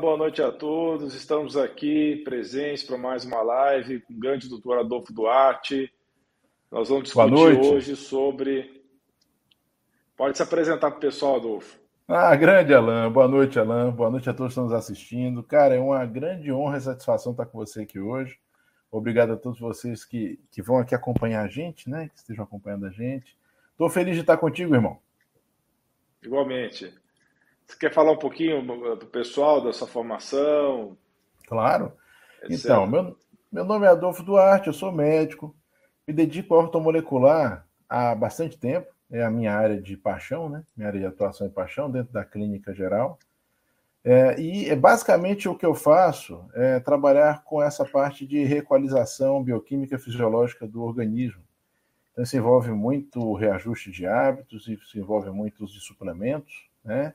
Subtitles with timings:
[0.00, 1.14] Boa noite a todos.
[1.14, 5.92] Estamos aqui presentes para mais uma live com o grande doutor Adolfo Duarte.
[6.70, 8.82] Nós vamos discutir hoje sobre.
[10.16, 11.78] Pode se apresentar para o pessoal, Adolfo.
[12.08, 13.12] Ah, grande Alain.
[13.12, 13.90] Boa noite, Alain.
[13.90, 15.42] Boa noite a todos que estão nos assistindo.
[15.42, 18.38] Cara, é uma grande honra e satisfação estar com você aqui hoje.
[18.90, 22.08] Obrigado a todos vocês que, que vão aqui acompanhar a gente, né?
[22.08, 23.36] Que estejam acompanhando a gente.
[23.72, 24.98] Estou feliz de estar contigo, irmão.
[26.22, 26.90] Igualmente.
[27.70, 28.66] Você quer falar um pouquinho
[28.96, 30.98] do pessoal, da sua formação?
[31.46, 31.92] Claro.
[32.42, 32.64] Etc.
[32.64, 33.16] Então, meu,
[33.50, 35.54] meu nome é Adolfo Duarte, eu sou médico,
[36.06, 40.64] me dedico à ortomolecular há bastante tempo, é a minha área de paixão, né?
[40.76, 43.20] Minha área de atuação e paixão dentro da clínica geral.
[44.02, 49.44] É, e é basicamente o que eu faço é trabalhar com essa parte de reequalização
[49.44, 51.42] bioquímica fisiológica do organismo.
[52.10, 57.14] Então, isso envolve muito reajuste de hábitos, isso envolve muito uso de suplementos, né?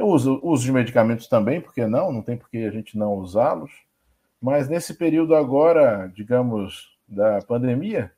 [0.00, 2.10] Eu uso, uso de medicamentos também, porque não?
[2.10, 3.70] Não tem por que a gente não usá-los.
[4.40, 8.10] Mas nesse período agora, digamos, da pandemia,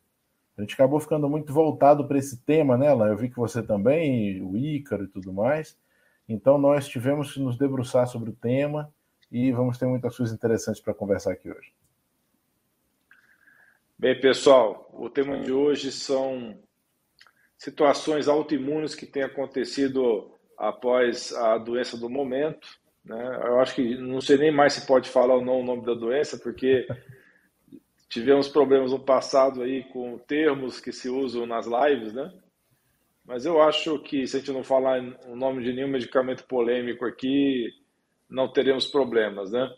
[0.57, 3.61] a gente acabou ficando muito voltado para esse tema, né, Lá Eu vi que você
[3.61, 5.77] também, o Ícaro e tudo mais.
[6.29, 8.89] Então nós tivemos que nos debruçar sobre o tema
[9.29, 11.73] e vamos ter muitas coisas interessantes para conversar aqui hoje.
[13.99, 16.57] Bem, pessoal, o tema de hoje são
[17.59, 22.69] situações autoimunes que têm acontecido após a doença do momento.
[23.05, 23.41] Né?
[23.47, 25.93] Eu acho que não sei nem mais se pode falar ou não o nome da
[25.93, 26.87] doença, porque
[28.09, 32.33] tivemos problemas no passado aí com termos que se usam nas lives, né?
[33.25, 37.05] Mas eu acho que se a gente não falar o nome de nenhum medicamento polêmico
[37.05, 37.69] aqui,
[38.31, 39.69] não teremos problemas, né?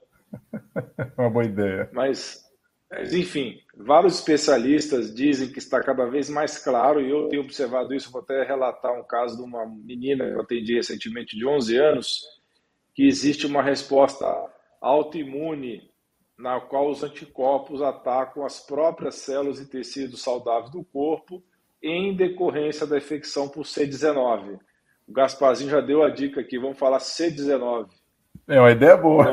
[1.16, 1.88] Uma boa ideia.
[1.94, 2.44] Mas
[2.90, 7.94] mas, enfim, vários especialistas dizem que está cada vez mais claro, e eu tenho observado
[7.94, 11.76] isso, vou até relatar um caso de uma menina que eu atendi recentemente de 11
[11.76, 12.20] anos,
[12.94, 14.26] que existe uma resposta
[14.80, 15.90] autoimune
[16.38, 21.42] na qual os anticorpos atacam as próprias células e tecidos saudáveis do corpo
[21.82, 24.58] em decorrência da infecção por C19.
[25.06, 27.88] O Gasparzinho já deu a dica aqui, vamos falar C19.
[28.48, 29.24] É uma ideia boa.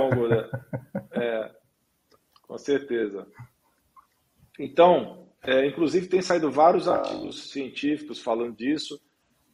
[0.95, 1.00] é,
[2.51, 3.25] com certeza.
[4.59, 9.01] Então, é, inclusive tem saído vários artigos científicos falando disso.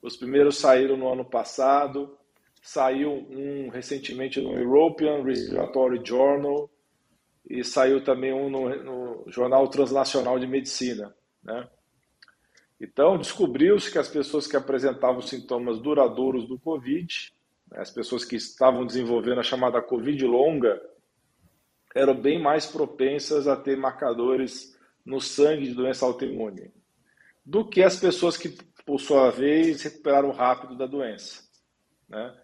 [0.02, 2.18] Os primeiros saíram no ano passado,
[2.60, 6.68] saiu um recentemente no European Respiratory Journal
[7.48, 11.16] e saiu também um no, no Jornal Transnacional de Medicina.
[11.44, 11.70] Né?
[12.82, 17.32] Então, descobriu-se que as pessoas que apresentavam sintomas duradouros do Covid,
[17.70, 20.82] né, as pessoas que estavam desenvolvendo a chamada Covid longa,
[21.98, 26.72] eram bem mais propensas a ter marcadores no sangue de doença autoimune
[27.46, 31.44] do que as pessoas que, por sua vez, recuperaram rápido da doença.
[32.10, 32.38] Né?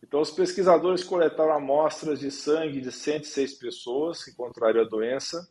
[0.00, 5.48] Então, os pesquisadores coletaram amostras de sangue de 106 pessoas que contraíram a doença,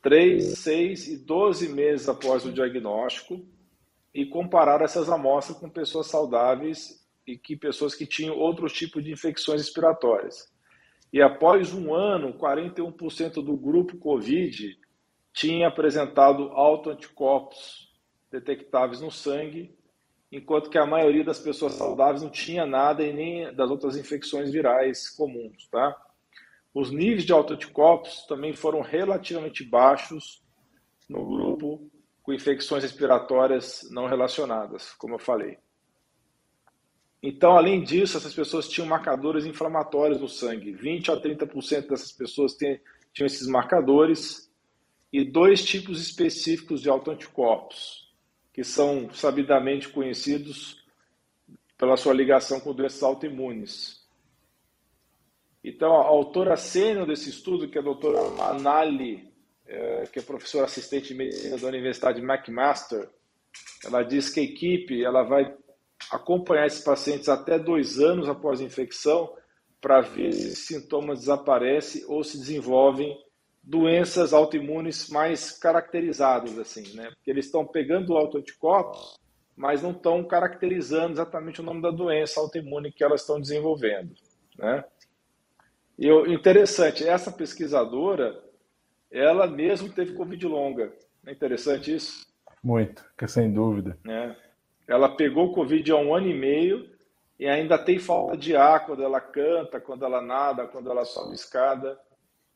[0.00, 3.46] 3, 6 e 12 meses após o diagnóstico,
[4.14, 9.12] e compararam essas amostras com pessoas saudáveis e que pessoas que tinham outros tipos de
[9.12, 10.50] infecções respiratórias.
[11.12, 14.78] E após um ano, 41% do grupo COVID
[15.32, 17.92] tinha apresentado autoanticorpos
[18.30, 19.76] detectáveis no sangue,
[20.30, 24.50] enquanto que a maioria das pessoas saudáveis não tinha nada e nem das outras infecções
[24.50, 25.94] virais comuns, tá?
[26.74, 30.42] Os níveis de autoanticorpos também foram relativamente baixos
[31.08, 31.90] no grupo
[32.22, 35.58] com infecções respiratórias não relacionadas, como eu falei.
[37.22, 40.72] Então, além disso, essas pessoas tinham marcadores inflamatórios no sangue.
[40.72, 44.50] 20 a 30% dessas pessoas tinham esses marcadores
[45.12, 48.12] e dois tipos específicos de autoanticorpos,
[48.52, 50.82] que são sabidamente conhecidos
[51.78, 54.02] pela sua ligação com doenças autoimunes.
[55.62, 59.30] Então, a autora sênior desse estudo, que é a doutora Manali,
[59.64, 63.08] é, que é professora assistente de medicina da Universidade McMaster,
[63.84, 65.56] ela diz que a equipe ela vai
[66.12, 69.32] acompanhar esses pacientes até dois anos após a infecção
[69.80, 73.18] para ver se sintomas desaparecem ou se desenvolvem
[73.62, 77.10] doenças autoimunes mais caracterizadas, assim, né?
[77.10, 79.18] Porque eles estão pegando autoanticorpos,
[79.56, 84.14] mas não estão caracterizando exatamente o nome da doença autoimune que elas estão desenvolvendo,
[84.58, 84.84] né?
[85.98, 88.42] E o interessante, essa pesquisadora,
[89.10, 90.92] ela mesmo teve Covid longa.
[91.22, 92.26] Não é interessante isso?
[92.62, 93.98] Muito, que sem dúvida.
[94.08, 94.51] É.
[94.86, 96.90] Ela pegou Covid há um ano e meio
[97.38, 101.34] e ainda tem falta de ar quando ela canta, quando ela nada, quando ela sobe
[101.34, 101.98] escada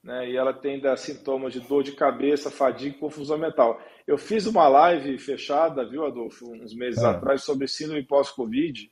[0.07, 0.31] né?
[0.31, 3.81] E ela tem da sintomas de dor de cabeça, fadiga e confusão mental.
[4.07, 7.07] Eu fiz uma live fechada, viu, Adolfo, uns meses é.
[7.09, 8.89] atrás, sobre síndrome pós-Covid,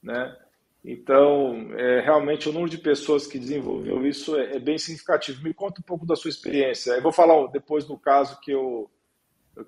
[0.00, 0.36] né?
[0.84, 5.42] Então, é, realmente, o número de pessoas que desenvolveu isso é, é, bem significativo.
[5.42, 6.92] Me conta um pouco da sua experiência.
[6.92, 8.88] Eu vou falar depois do caso que eu,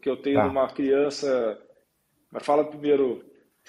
[0.01, 0.47] que eu tenho tá.
[0.47, 1.59] uma criança.
[2.31, 3.25] Mas fala primeiro,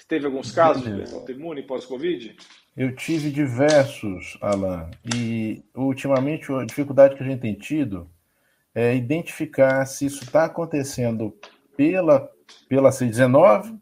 [0.06, 2.36] teve alguns casos de lesão autoimune pós-Covid?
[2.76, 4.90] Eu tive diversos, Alan.
[5.14, 8.08] E, ultimamente, a dificuldade que a gente tem tido
[8.74, 11.36] é identificar se isso está acontecendo
[11.76, 12.30] pela,
[12.68, 13.78] pela C19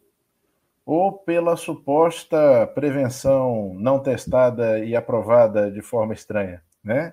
[0.86, 7.12] ou pela suposta prevenção não testada e aprovada de forma estranha, né?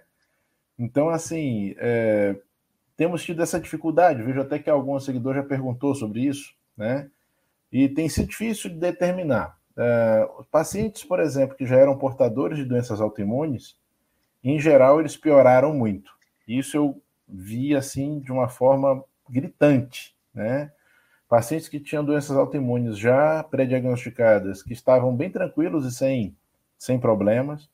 [0.77, 2.35] Então, assim, é,
[2.95, 4.23] temos tido essa dificuldade.
[4.23, 7.09] Vejo até que algum seguidor já perguntou sobre isso, né?
[7.73, 9.57] E tem sido difícil de determinar.
[9.75, 13.75] É, pacientes, por exemplo, que já eram portadores de doenças autoimunes,
[14.43, 16.11] em geral, eles pioraram muito.
[16.47, 20.71] Isso eu vi, assim, de uma forma gritante, né?
[21.27, 26.35] Pacientes que tinham doenças autoimunes já pré-diagnosticadas, que estavam bem tranquilos e sem,
[26.77, 27.67] sem problemas,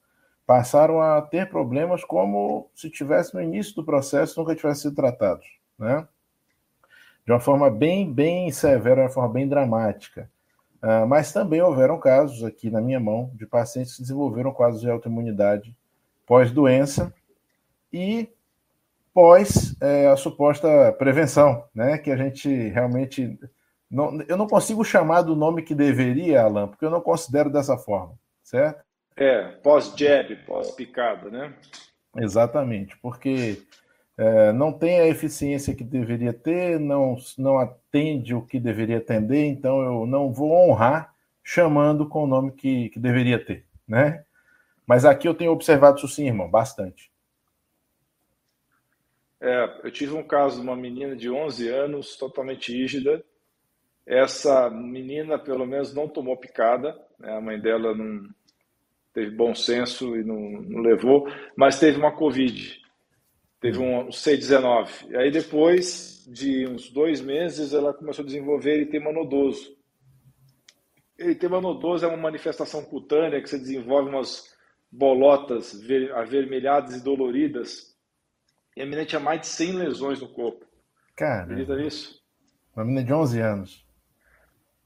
[0.46, 5.46] passaram a ter problemas como se tivesse no início do processo nunca tivessem sido tratados,
[5.78, 6.08] né?
[7.30, 10.28] De uma forma bem, bem severa, de uma forma bem dramática.
[10.82, 14.90] Uh, mas também houveram casos aqui na minha mão de pacientes que desenvolveram quadros de
[14.90, 15.76] autoimunidade
[16.26, 17.14] pós-doença
[17.94, 18.28] e
[19.14, 22.00] pós é, a suposta prevenção, né?
[22.00, 23.38] Que a gente realmente.
[23.92, 27.78] Não, eu não consigo chamar do nome que deveria, Alan, porque eu não considero dessa
[27.78, 28.84] forma, certo?
[29.16, 31.54] É, pós-jab, pós-picada, né?
[32.18, 33.62] Exatamente, porque
[34.20, 39.46] é, não tem a eficiência que deveria ter, não, não atende o que deveria atender,
[39.46, 44.26] então eu não vou honrar chamando com o nome que, que deveria ter, né?
[44.86, 47.10] Mas aqui eu tenho observado isso sim, irmão, bastante.
[49.40, 53.24] É, eu tive um caso de uma menina de 11 anos, totalmente rígida.
[54.06, 56.94] Essa menina, pelo menos, não tomou picada.
[57.18, 57.32] Né?
[57.38, 58.28] A mãe dela não
[59.14, 62.82] teve bom senso e não, não levou, mas teve uma Covid.
[63.60, 65.10] Teve um C19.
[65.10, 69.78] E aí, depois de uns dois meses, ela começou a desenvolver eritema nodoso.
[71.18, 74.56] Eritema nodoso é uma manifestação cutânea que você desenvolve umas
[74.92, 75.80] bolotas
[76.16, 77.90] avermelhadas e doloridas
[78.80, 80.66] e a menina tinha mais de 100 lesões no corpo.
[81.14, 81.44] Cara.
[81.44, 82.18] Acredita nisso?
[82.74, 83.86] Uma menina de 11 anos.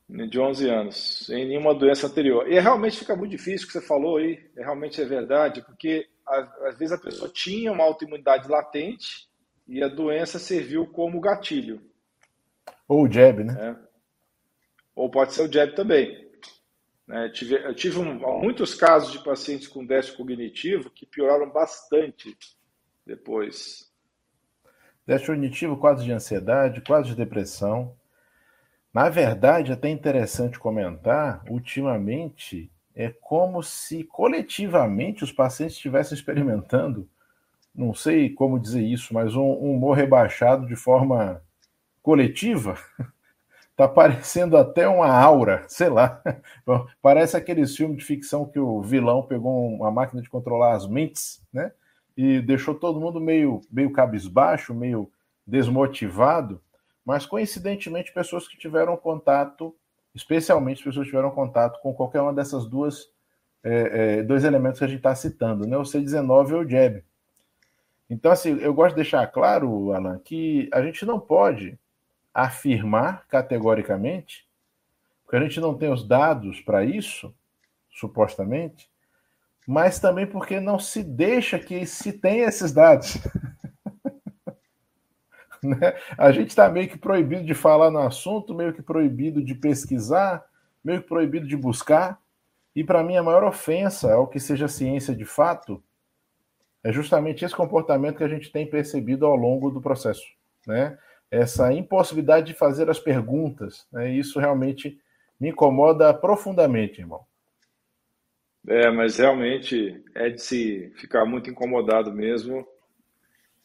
[0.09, 2.51] Menina de 11 anos, sem nenhuma doença anterior.
[2.51, 6.07] E realmente fica muito difícil o que você falou aí, é, realmente é verdade, porque
[6.27, 9.27] às vezes a pessoa tinha uma autoimunidade latente
[9.67, 11.81] e a doença serviu como gatilho.
[12.87, 13.55] Ou o jab, né?
[13.59, 13.87] É.
[14.95, 16.23] Ou pode ser o jab também.
[17.07, 17.29] Né?
[17.29, 22.35] Tive, eu tive um, muitos casos de pacientes com déficit cognitivo que pioraram bastante
[23.05, 23.91] depois.
[25.05, 27.95] Déficit cognitivo, quadro de ansiedade, quadro de depressão.
[28.93, 37.07] Na verdade, é até interessante comentar, ultimamente, é como se coletivamente os pacientes estivessem experimentando,
[37.73, 41.41] não sei como dizer isso, mas um, um humor rebaixado de forma
[42.01, 42.77] coletiva.
[43.75, 46.21] Tá parecendo até uma aura, sei lá.
[47.01, 51.41] Parece aqueles filmes de ficção que o vilão pegou uma máquina de controlar as mentes,
[51.51, 51.71] né?
[52.15, 55.11] e deixou todo mundo meio, meio cabisbaixo, meio
[55.45, 56.61] desmotivado,
[57.05, 59.75] mas coincidentemente pessoas que tiveram contato,
[60.13, 63.11] especialmente pessoas que tiveram contato com qualquer uma dessas duas
[63.63, 65.77] é, é, dois elementos que a gente está citando, né?
[65.77, 67.03] O C19 ou o JEB.
[68.09, 71.79] Então, assim, eu gosto de deixar claro, Alan, que a gente não pode
[72.33, 74.45] afirmar categoricamente,
[75.23, 77.33] porque a gente não tem os dados para isso,
[77.89, 78.89] supostamente,
[79.65, 83.17] mas também porque não se deixa que se tenha esses dados.
[85.67, 85.95] né?
[86.17, 90.43] A gente está meio que proibido de falar no assunto, meio que proibido de pesquisar,
[90.83, 92.19] meio que proibido de buscar.
[92.75, 95.83] E para mim a maior ofensa ao que seja ciência de fato
[96.83, 100.25] é justamente esse comportamento que a gente tem percebido ao longo do processo,
[100.67, 100.97] né?
[101.31, 104.11] Essa impossibilidade de fazer as perguntas, né?
[104.11, 104.99] Isso realmente
[105.39, 107.25] me incomoda profundamente, irmão.
[108.67, 112.65] É, mas realmente é de se ficar muito incomodado mesmo.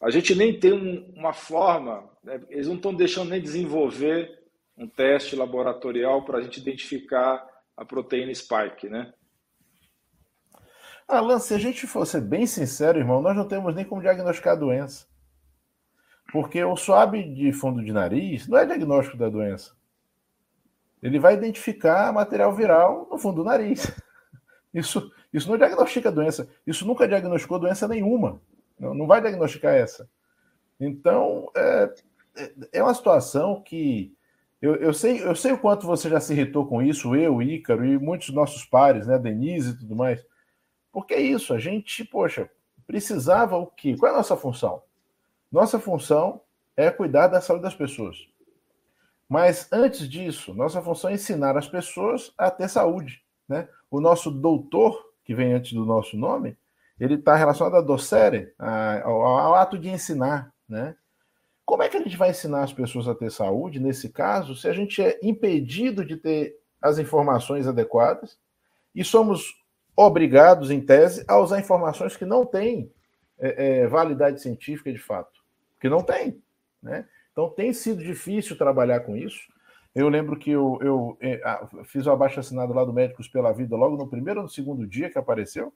[0.01, 2.41] A gente nem tem um, uma forma, né?
[2.49, 4.39] eles não estão deixando nem desenvolver
[4.77, 7.45] um teste laboratorial para a gente identificar
[7.77, 9.13] a proteína spike, né?
[11.07, 14.59] Alan, se a gente fosse bem sincero, irmão, nós não temos nem como diagnosticar a
[14.59, 15.07] doença.
[16.31, 19.75] Porque o swab de fundo de nariz não é diagnóstico da doença.
[21.03, 23.91] Ele vai identificar material viral no fundo do nariz.
[24.75, 26.47] Isso, isso não diagnostica doença.
[26.67, 28.39] Isso nunca diagnosticou doença nenhuma.
[28.79, 30.09] Não, não vai diagnosticar essa.
[30.79, 31.95] Então, é,
[32.37, 34.15] é, é uma situação que
[34.61, 37.85] Eu, eu, sei, eu sei o quanto você já se irritou com isso, eu, Ícaro
[37.85, 40.25] e muitos nossos pares, né, Denise e tudo mais.
[40.93, 42.51] Porque é isso, a gente, poxa,
[42.85, 43.97] precisava o quê?
[43.97, 44.83] Qual é a nossa função?
[45.51, 46.41] Nossa função
[46.77, 48.29] é cuidar da saúde das pessoas.
[49.29, 53.23] Mas antes disso, nossa função é ensinar as pessoas a ter saúde.
[53.49, 53.69] Né?
[53.91, 56.57] O nosso doutor, que vem antes do nosso nome,
[56.99, 60.53] ele está relacionado a docere, ao, ao, ato de ensinar.
[60.69, 60.97] Né?
[61.65, 64.69] Como é que a gente vai ensinar as pessoas a ter saúde, nesse caso, se
[64.69, 68.39] a gente é impedido de ter as informações adequadas
[68.95, 69.63] e somos
[69.97, 72.93] obrigados, em tese, a usar informações que não têm
[73.39, 75.41] é, é, validade científica de fato?
[75.81, 76.43] Que não tem.
[76.83, 77.05] Né?
[77.33, 79.41] Então tem sido difícil trabalhar com isso.
[79.95, 83.53] Eu lembro que eu, eu, eu é, fiz o abaixo assinado lá do Médicos pela
[83.53, 85.73] Vida logo no primeiro ou no segundo dia que apareceu.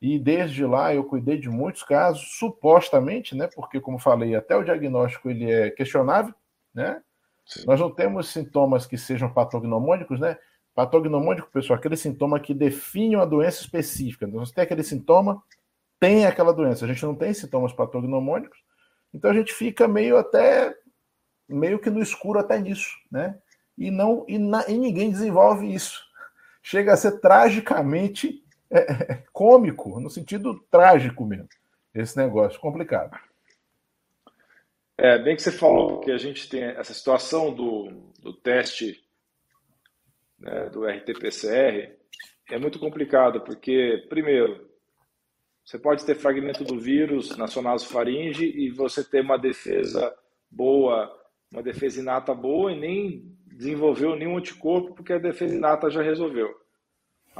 [0.00, 3.48] E desde lá eu cuidei de muitos casos, supostamente, né?
[3.54, 6.34] Porque, como falei, até o diagnóstico ele é questionável,
[6.74, 7.02] né?
[7.44, 7.64] Sim.
[7.66, 10.38] Nós não temos sintomas que sejam patognomônicos, né?
[10.74, 14.24] Patognomônico, pessoal, aquele sintoma que define uma doença específica.
[14.26, 15.42] Então, você tem aquele sintoma,
[15.98, 16.84] tem aquela doença.
[16.86, 18.58] A gente não tem sintomas patognomônicos,
[19.12, 20.74] então a gente fica meio até
[21.48, 23.36] meio que no escuro até nisso, né?
[23.76, 26.00] E não e, na, e ninguém desenvolve isso.
[26.62, 31.48] Chega a ser tragicamente é, é, cômico, no sentido trágico mesmo,
[31.94, 33.18] esse negócio complicado.
[34.96, 39.02] É, bem que você falou que a gente tem essa situação do, do teste
[40.38, 41.96] né, do RT-PCR,
[42.50, 44.68] é muito complicado, porque, primeiro,
[45.64, 50.14] você pode ter fragmento do vírus na sua nasofaringe e você ter uma defesa
[50.50, 51.10] boa,
[51.52, 56.60] uma defesa inata boa e nem desenvolveu nenhum anticorpo porque a defesa inata já resolveu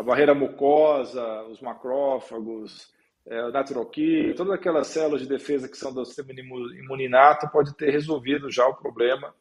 [0.00, 2.90] a barreira mucosa, os macrófagos,
[3.26, 7.90] é, o naturoquí, todas aquelas células de defesa que são do sistema imuninato pode ter
[7.90, 9.34] resolvido já o problema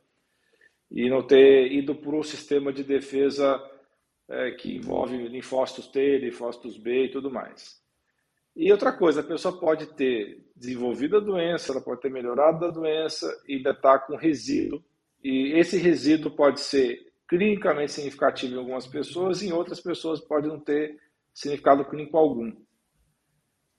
[0.91, 3.57] e não ter ido para o sistema de defesa
[4.27, 7.81] é, que envolve linfócitos T, linfócitos B e tudo mais.
[8.53, 12.69] E outra coisa, a pessoa pode ter desenvolvido a doença, ela pode ter melhorado da
[12.69, 14.83] doença e ainda está com resíduo.
[15.23, 20.47] E esse resíduo pode ser clinicamente significativo em algumas pessoas, e em outras pessoas pode
[20.47, 20.99] não ter
[21.31, 22.51] significado clínico algum.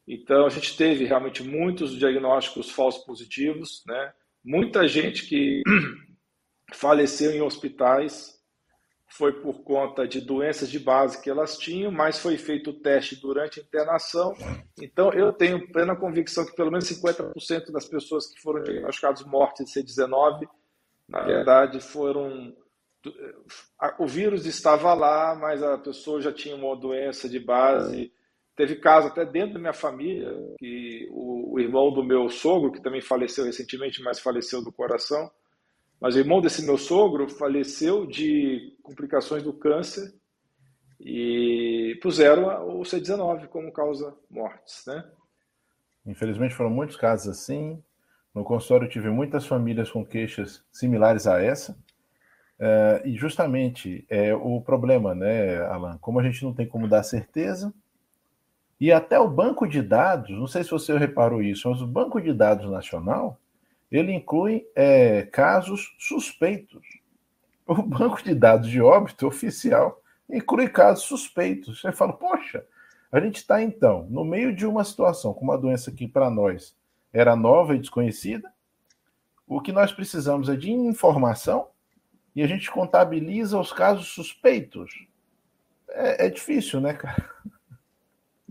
[0.06, 4.12] Então, a gente teve realmente muitos diagnósticos falsos positivos, né?
[4.44, 5.62] muita gente que
[6.72, 8.38] faleceu em hospitais
[9.08, 13.20] foi por conta de doenças de base que elas tinham, mas foi feito o teste
[13.20, 14.32] durante a internação.
[14.80, 19.72] Então, eu tenho plena convicção que pelo menos 50% das pessoas que foram diagnosticadas mortes
[19.72, 20.48] de C19,
[21.08, 22.54] na verdade, foram
[23.98, 28.12] o vírus estava lá, mas a pessoa já tinha uma doença de base.
[28.54, 32.82] Teve caso até dentro da minha família, que o, o, irmão do meu sogro, que
[32.82, 35.30] também faleceu recentemente, mas faleceu do coração,
[36.00, 40.12] mas o irmão desse meu sogro faleceu de complicações do câncer
[41.00, 45.10] e puseram o C19 como causa mortes, né?
[46.04, 47.82] Infelizmente foram muitos casos assim.
[48.34, 51.76] No consultório tive muitas famílias com queixas similares a essa.
[52.60, 55.96] Uh, e justamente é o problema, né, Alan?
[55.98, 57.72] Como a gente não tem como dar certeza,
[58.78, 62.20] e até o banco de dados, não sei se você reparou isso, mas o banco
[62.20, 63.38] de dados nacional
[63.90, 66.82] ele inclui é, casos suspeitos.
[67.66, 71.80] O banco de dados de óbito oficial inclui casos suspeitos.
[71.80, 72.64] Você fala, poxa,
[73.10, 76.76] a gente está então no meio de uma situação com uma doença que para nós
[77.12, 78.50] era nova e desconhecida.
[79.46, 81.68] O que nós precisamos é de informação
[82.34, 85.06] e a gente contabiliza os casos suspeitos.
[85.88, 87.28] É, é difícil, né, cara?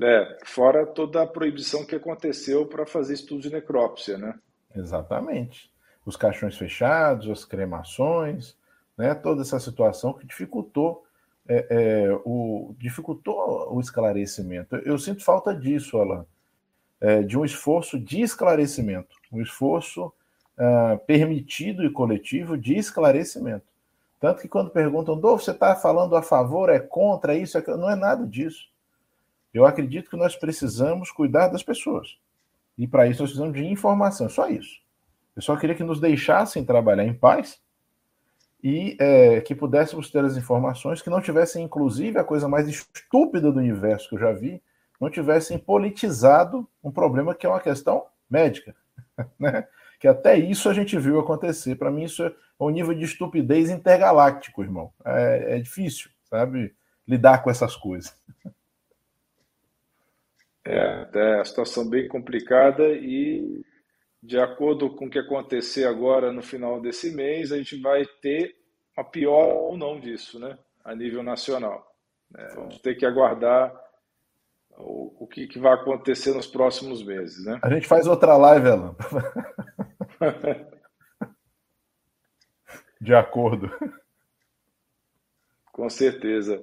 [0.01, 4.35] É, fora toda a proibição que aconteceu para fazer estudo de necrópsia, né?
[4.75, 5.71] Exatamente.
[6.05, 8.57] Os caixões fechados, as cremações,
[8.97, 9.13] né?
[9.13, 11.05] Toda essa situação que dificultou
[11.47, 14.75] é, é, o, dificultou o esclarecimento.
[14.75, 16.25] Eu, eu sinto falta disso, Alan,
[17.01, 20.13] é, de um esforço de esclarecimento, um esforço
[20.59, 23.65] uh, permitido e coletivo de esclarecimento.
[24.19, 27.57] Tanto que quando perguntam, Dolfo, você está falando a favor, é contra isso?
[27.57, 27.63] É...
[27.77, 28.67] Não é nada disso.
[29.53, 32.17] Eu acredito que nós precisamos cuidar das pessoas.
[32.77, 34.79] E para isso nós precisamos de informação, só isso.
[35.35, 37.61] Eu só queria que nos deixassem trabalhar em paz
[38.61, 43.51] e é, que pudéssemos ter as informações que não tivessem, inclusive, a coisa mais estúpida
[43.51, 44.61] do universo que eu já vi,
[44.99, 48.75] não tivessem politizado um problema que é uma questão médica.
[49.37, 49.67] Né?
[49.99, 51.75] que até isso a gente viu acontecer.
[51.75, 52.23] Para mim, isso
[52.59, 54.91] é um nível de estupidez intergaláctico, irmão.
[55.05, 56.75] É, é difícil, sabe,
[57.07, 58.13] lidar com essas coisas.
[60.65, 63.63] É, é uma situação bem complicada e,
[64.21, 68.55] de acordo com o que acontecer agora no final desse mês, a gente vai ter
[68.95, 70.57] uma pior ou não disso, né?
[70.83, 71.89] A nível nacional.
[72.37, 73.73] É, vamos ter que aguardar
[74.77, 77.59] o, o que, que, vai acontecer nos próximos meses, né?
[77.63, 78.95] A gente faz outra live, Alan.
[82.99, 83.71] De acordo.
[85.71, 86.61] Com certeza.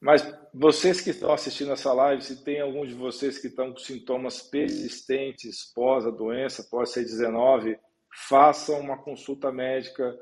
[0.00, 3.78] Mas vocês que estão assistindo essa live, se tem algum de vocês que estão com
[3.78, 7.78] sintomas persistentes pós a doença, pós C19,
[8.28, 10.14] façam uma consulta médica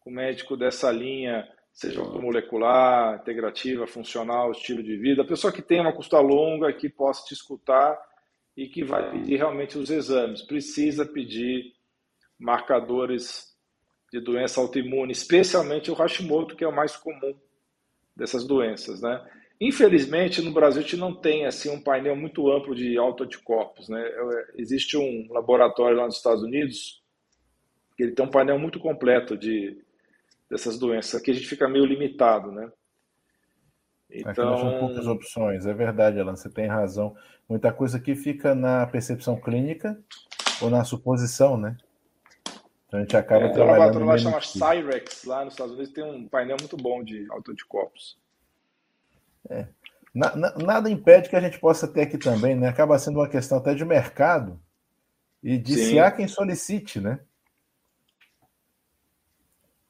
[0.00, 5.62] com o médico dessa linha, seja molecular, integrativa, funcional, estilo de vida, a pessoa que
[5.62, 7.96] tem uma consulta longa, que possa te escutar
[8.56, 10.42] e que vai pedir realmente os exames.
[10.42, 11.72] Precisa pedir
[12.38, 13.49] marcadores
[14.12, 17.34] de doença autoimune, especialmente o Hashimoto, que é o mais comum
[18.16, 19.24] dessas doenças, né?
[19.60, 24.02] Infelizmente, no Brasil, a gente não tem assim um painel muito amplo de autoanticorpos, né?
[24.56, 27.02] Existe um laboratório lá nos Estados Unidos
[27.96, 29.78] que ele tem um painel muito completo de
[30.48, 31.20] dessas doenças.
[31.20, 32.72] Aqui a gente fica meio limitado, né?
[34.10, 34.54] Então...
[34.54, 37.14] Aqui são poucas opções, é verdade, Alan, você tem razão.
[37.48, 40.02] Muita coisa aqui fica na percepção clínica
[40.60, 41.76] ou na suposição, né?
[42.90, 43.92] Então a gente acaba é, trabalhando.
[43.92, 47.04] Tem um laboratório lá chama Cyrex, lá nos Estados Unidos tem um painel muito bom
[47.04, 48.18] de autoanticorpos.
[49.48, 49.68] É.
[50.12, 52.66] Na, na, nada impede que a gente possa ter aqui também, né?
[52.66, 54.60] Acaba sendo uma questão até de mercado
[55.40, 55.84] e de Sim.
[55.84, 57.20] se há quem solicite, né?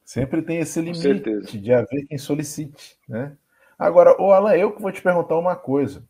[0.05, 3.35] Sempre tem esse limite de haver quem solicite, né?
[3.79, 6.07] Agora, o Alan, eu que vou te perguntar uma coisa.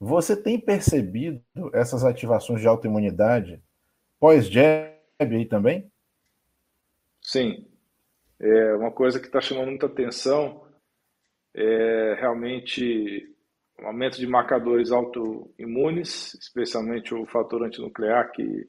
[0.00, 1.42] Você tem percebido
[1.74, 3.62] essas ativações de autoimunidade
[4.18, 4.93] pós-jab
[5.32, 5.90] aí também?
[7.22, 7.66] Sim.
[8.38, 10.64] É uma coisa que está chamando muita atenção
[11.54, 13.32] é realmente
[13.80, 18.68] o aumento de marcadores autoimunes, especialmente o fator antinuclear, que,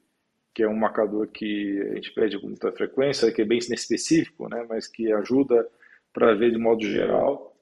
[0.54, 4.48] que é um marcador que a gente pede com muita frequência, que é bem inespecífico,
[4.48, 5.68] né, mas que ajuda
[6.14, 7.56] para ver de modo geral.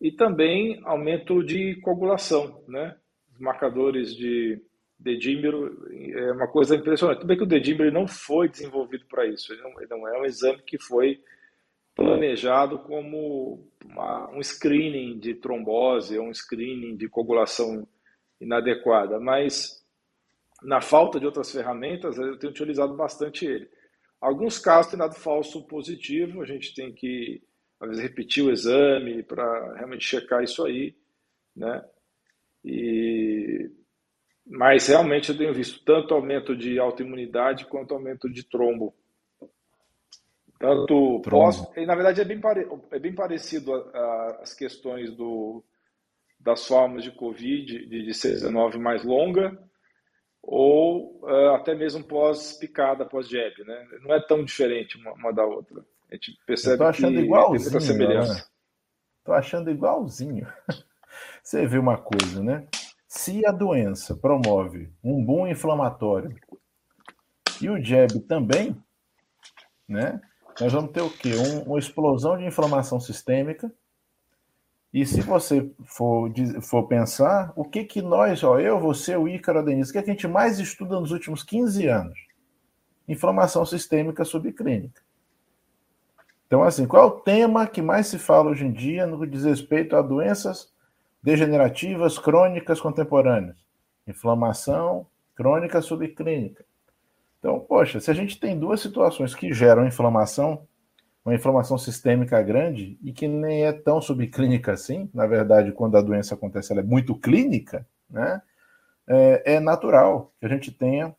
[0.00, 2.96] E também aumento de coagulação, né?
[3.32, 4.62] Os marcadores de
[4.98, 7.18] dedímero é uma coisa impressionante.
[7.18, 10.20] Tudo bem que o dedímero não foi desenvolvido para isso, ele não, ele não, é
[10.20, 11.22] um exame que foi
[11.94, 17.86] planejado como uma, um screening de trombose, um screening de coagulação
[18.40, 19.84] inadequada, mas
[20.62, 23.68] na falta de outras ferramentas, eu tenho utilizado bastante ele.
[24.20, 27.42] Alguns casos tem dado falso positivo, a gente tem que
[27.80, 30.96] às vezes repetir o exame para realmente checar isso aí,
[31.54, 31.84] né?
[32.64, 33.70] E
[34.48, 38.94] mas realmente eu tenho visto tanto aumento de autoimunidade quanto aumento de trombo.
[40.58, 43.72] Tanto pós, e na verdade é bem, pare, é bem parecido
[44.42, 45.62] às questões do,
[46.40, 49.56] das formas de Covid, de, de 19 mais longa,
[50.42, 53.86] ou uh, até mesmo pós-picada, pós-jab, né?
[54.02, 55.84] Não é tão diferente uma, uma da outra.
[56.10, 58.50] A gente percebe Eu achando que igualzinho, tem muita semelhança.
[59.18, 60.46] Estou achando igualzinho.
[61.42, 62.66] Você vê uma coisa, né?
[63.18, 66.36] Se a doença promove um boom inflamatório
[67.60, 68.80] e o jab também,
[69.88, 70.20] né?
[70.60, 71.32] Nós vamos ter o quê?
[71.34, 73.72] Um, uma explosão de inflamação sistêmica.
[74.94, 79.58] E se você for, for pensar, o que que nós, ó, eu, você, o Ícaro,
[79.58, 82.18] a Denise, o que, é que a gente mais estuda nos últimos 15 anos?
[83.08, 85.02] Inflamação sistêmica subclínica.
[86.46, 89.26] Então, assim, qual é o tema que mais se fala hoje em dia no que
[89.26, 90.72] diz respeito a doenças
[91.22, 93.56] degenerativas crônicas contemporâneas,
[94.06, 96.64] inflamação crônica subclínica.
[97.38, 100.66] Então, poxa, se a gente tem duas situações que geram inflamação,
[101.24, 106.02] uma inflamação sistêmica grande e que nem é tão subclínica assim, na verdade, quando a
[106.02, 108.42] doença acontece, ela é muito clínica, né?
[109.06, 111.14] É, é natural que a gente tenha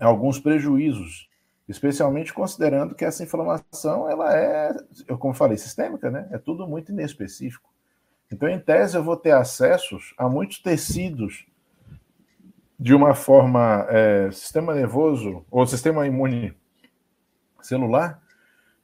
[0.00, 1.28] alguns prejuízos,
[1.68, 4.74] especialmente considerando que essa inflamação, ela é,
[5.18, 6.28] como falei, sistêmica, né?
[6.30, 7.70] É tudo muito inespecífico.
[8.32, 11.46] Então, em tese, eu vou ter acessos a muitos tecidos
[12.78, 16.56] de uma forma é, sistema nervoso ou sistema imune
[17.60, 18.22] celular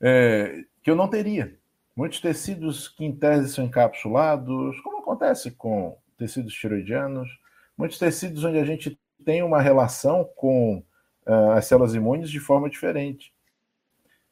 [0.01, 1.57] é, que eu não teria.
[1.97, 7.29] Muitos tecidos que em tese são encapsulados, como acontece com tecidos tiroidianos,
[7.77, 10.85] muitos tecidos onde a gente tem uma relação com
[11.27, 13.33] uh, as células imunes de forma diferente.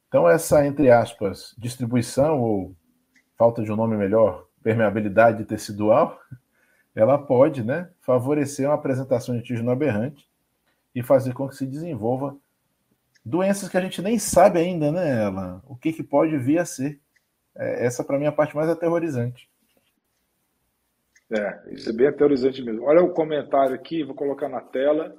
[0.07, 2.75] Então, essa, entre aspas, distribuição, ou
[3.35, 6.19] falta de um nome melhor, permeabilidade tecidual,
[6.95, 10.27] ela pode né, favorecer uma apresentação de antígeno aberrante
[10.95, 12.35] e fazer com que se desenvolva
[13.23, 15.61] doenças que a gente nem sabe ainda, né, ela?
[15.67, 16.99] O que, que pode vir a ser.
[17.55, 19.47] É, essa, para mim, é a parte mais aterrorizante.
[21.29, 22.85] É, isso é bem aterrorizante mesmo.
[22.85, 25.15] Olha o comentário aqui, vou colocar na tela,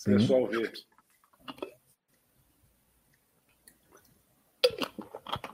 [0.00, 0.72] o pessoal ver.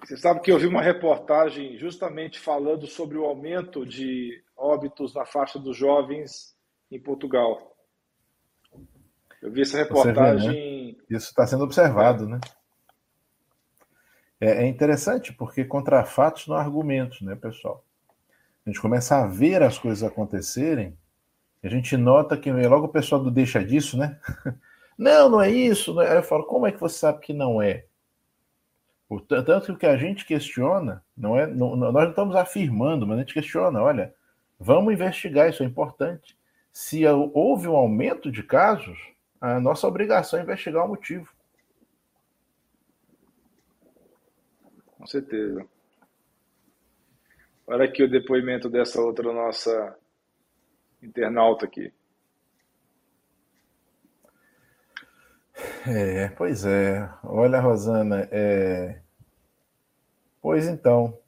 [0.05, 5.27] Você sabe que eu vi uma reportagem justamente falando sobre o aumento de óbitos na
[5.27, 6.57] faixa dos jovens
[6.91, 7.77] em Portugal.
[9.43, 10.51] Eu vi essa reportagem.
[10.51, 11.17] Vê, né?
[11.17, 12.41] Isso está sendo observado, né?
[14.41, 17.85] É, é interessante porque contra fatos não há argumentos, né, pessoal?
[18.65, 20.97] A gente começa a ver as coisas acontecerem,
[21.63, 24.19] a gente nota que logo o pessoal do deixa disso, né?
[24.97, 25.95] Não, não é isso.
[25.95, 26.11] Não é.
[26.11, 27.87] Aí eu falo, como é que você sabe que não é?
[29.27, 33.17] Tanto que o que a gente questiona, não é, não, nós não estamos afirmando, mas
[33.17, 34.15] a gente questiona, olha,
[34.59, 36.37] vamos investigar, isso é importante.
[36.71, 38.99] Se houve um aumento de casos,
[39.41, 41.33] a nossa obrigação é investigar o motivo.
[44.99, 45.67] Com certeza.
[47.67, 49.97] Olha aqui o depoimento dessa outra nossa
[51.03, 51.93] internauta aqui.
[55.91, 57.09] É, pois é.
[57.25, 59.01] Olha, Rosana, é...
[60.43, 61.19] pois então.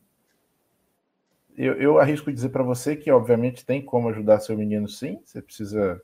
[1.56, 5.20] Eu, eu arrisco dizer para você que, obviamente, tem como ajudar seu menino, sim.
[5.24, 6.00] Você precisa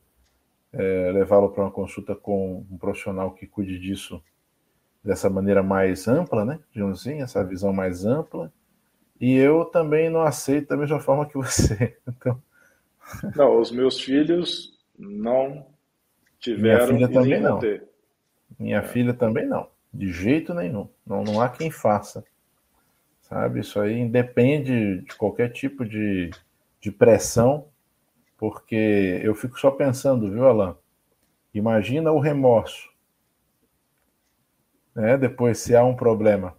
[0.73, 4.23] é, levá-lo para uma consulta com um profissional que cuide disso
[5.05, 6.59] dessa maneira mais ampla, né?
[6.73, 8.53] Digamos assim, essa visão mais ampla.
[9.21, 11.97] E eu também não aceito da mesma forma que você.
[12.09, 12.43] Então...
[13.37, 15.65] Não, os meus filhos não
[16.41, 17.61] tiveram Minha filha também não.
[17.61, 17.96] Ter.
[18.59, 18.83] Minha é.
[18.83, 19.69] filha também não.
[19.93, 20.89] De jeito nenhum.
[21.07, 22.25] Não, não há quem faça.
[23.23, 23.61] Sabe?
[23.61, 26.31] Isso aí independe de qualquer tipo de,
[26.81, 27.67] de pressão,
[28.37, 30.77] porque eu fico só pensando, viu, Alan?
[31.53, 32.91] Imagina o remorso.
[34.95, 35.17] Né?
[35.17, 36.57] Depois, se há um problema.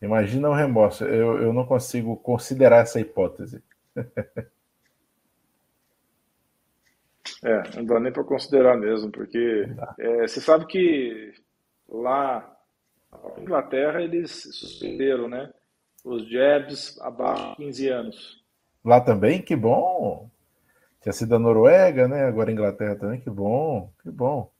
[0.00, 1.04] Imagina o remorso.
[1.04, 3.62] Eu, eu não consigo considerar essa hipótese.
[7.44, 9.66] É, não dá nem para considerar mesmo, porque
[9.98, 11.34] é, você sabe que
[11.88, 12.56] lá
[13.12, 15.52] na Inglaterra eles suspenderam, né?
[16.04, 18.44] Os jabs abaixo de 15 anos.
[18.84, 19.42] Lá também?
[19.42, 20.30] Que bom!
[21.02, 22.24] Tinha sido a Noruega, né?
[22.24, 24.50] Agora a Inglaterra também, que bom, que bom.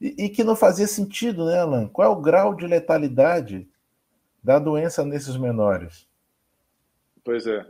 [0.00, 1.88] E, e que não fazia sentido, né, Alan?
[1.88, 3.68] Qual é o grau de letalidade
[4.42, 6.08] da doença nesses menores?
[7.24, 7.64] Pois é.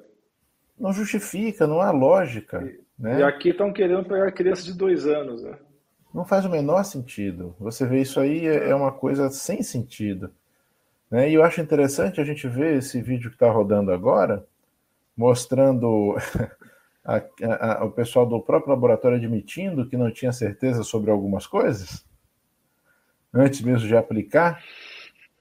[0.78, 2.62] Não justifica, não há lógica.
[2.64, 3.18] E, né?
[3.18, 5.42] E aqui estão querendo pegar crianças de dois anos.
[5.42, 5.58] Né?
[6.14, 7.56] Não faz o menor sentido.
[7.58, 10.30] Você vê isso aí é, é uma coisa sem sentido.
[11.10, 11.28] Né?
[11.28, 14.46] E eu acho interessante a gente ver esse vídeo que está rodando agora,
[15.16, 16.16] mostrando
[17.04, 21.44] a, a, a, o pessoal do próprio laboratório admitindo que não tinha certeza sobre algumas
[21.44, 22.06] coisas,
[23.34, 24.62] antes mesmo de aplicar.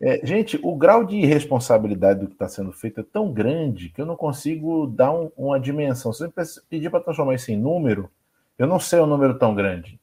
[0.03, 4.01] É, gente, o grau de irresponsabilidade do que está sendo feito é tão grande que
[4.01, 6.11] eu não consigo dar um, uma dimensão.
[6.11, 8.09] Se você pedir para transformar isso em número,
[8.57, 9.99] eu não sei um número tão grande.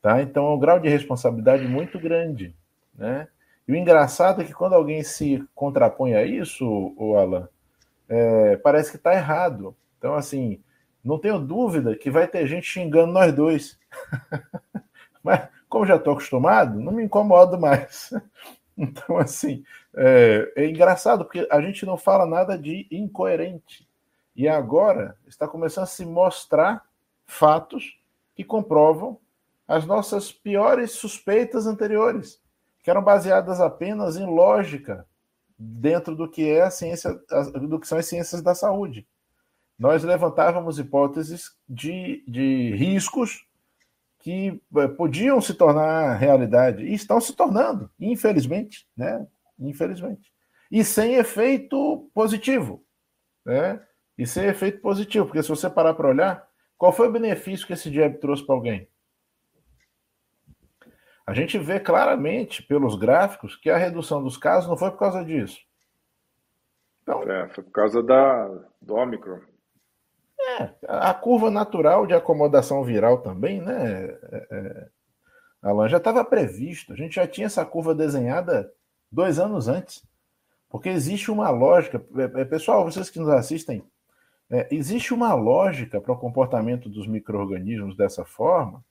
[0.00, 0.22] Tá?
[0.22, 2.54] Então é um grau de responsabilidade muito grande.
[2.94, 3.28] Né?
[3.68, 7.46] E o engraçado é que quando alguém se contrapõe a isso, o Alan,
[8.08, 9.76] é, parece que está errado.
[9.98, 10.62] Então, assim,
[11.04, 13.78] não tenho dúvida que vai ter gente xingando nós dois.
[15.22, 18.10] Mas, como já estou acostumado, não me incomodo mais.
[18.80, 19.62] Então, assim,
[19.94, 23.86] é, é, engraçado, porque a gente não fala nada de incoerente.
[24.34, 26.84] E agora está começando a se mostrar
[27.26, 28.00] fatos
[28.34, 29.18] que comprovam
[29.68, 32.40] as nossas piores suspeitas anteriores,
[32.82, 35.06] que eram baseadas apenas em lógica
[35.58, 37.20] dentro do que é a ciência,
[37.68, 39.06] do que são as ciências da saúde.
[39.78, 43.46] Nós levantávamos hipóteses de, de riscos
[44.20, 49.26] que eh, podiam se tornar realidade e estão se tornando, infelizmente, né?
[49.58, 50.32] Infelizmente.
[50.70, 52.84] E sem efeito positivo,
[53.44, 53.82] né?
[54.16, 57.72] E sem efeito positivo, porque se você parar para olhar, qual foi o benefício que
[57.72, 58.88] esse jab trouxe para alguém?
[61.26, 65.24] A gente vê claramente pelos gráficos que a redução dos casos não foi por causa
[65.24, 65.60] disso.
[67.02, 68.48] Então, é, foi por causa da,
[68.80, 69.40] do Omicron.
[70.58, 74.88] É, a curva natural de acomodação viral também, né, é, é
[75.62, 76.92] Alan, já estava previsto.
[76.92, 78.72] A gente já tinha essa curva desenhada
[79.12, 80.02] dois anos antes.
[80.68, 82.02] Porque existe uma lógica.
[82.16, 83.84] É, é, pessoal, vocês que nos assistem,
[84.48, 88.82] é, existe uma lógica para o comportamento dos micro-organismos dessa forma,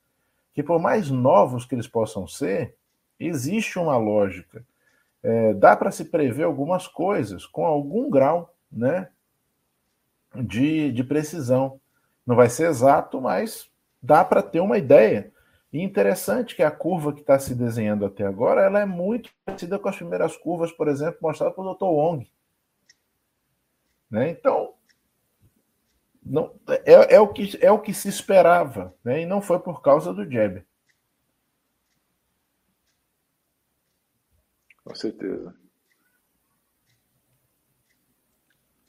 [0.53, 2.75] que por mais novos que eles possam ser,
[3.19, 4.63] existe uma lógica.
[5.23, 9.09] É, dá para se prever algumas coisas com algum grau né,
[10.35, 11.79] de, de precisão.
[12.25, 13.69] Não vai ser exato, mas
[14.01, 15.31] dá para ter uma ideia.
[15.71, 19.77] E interessante que a curva que está se desenhando até agora, ela é muito parecida
[19.77, 21.83] com as primeiras curvas, por exemplo, mostradas pelo Dr.
[21.85, 22.31] Wong.
[24.09, 24.29] Né?
[24.31, 24.73] Então,
[26.23, 29.21] não, é, é, o que, é o que se esperava, né?
[29.21, 30.63] e não foi por causa do jab.
[34.83, 35.58] Com certeza.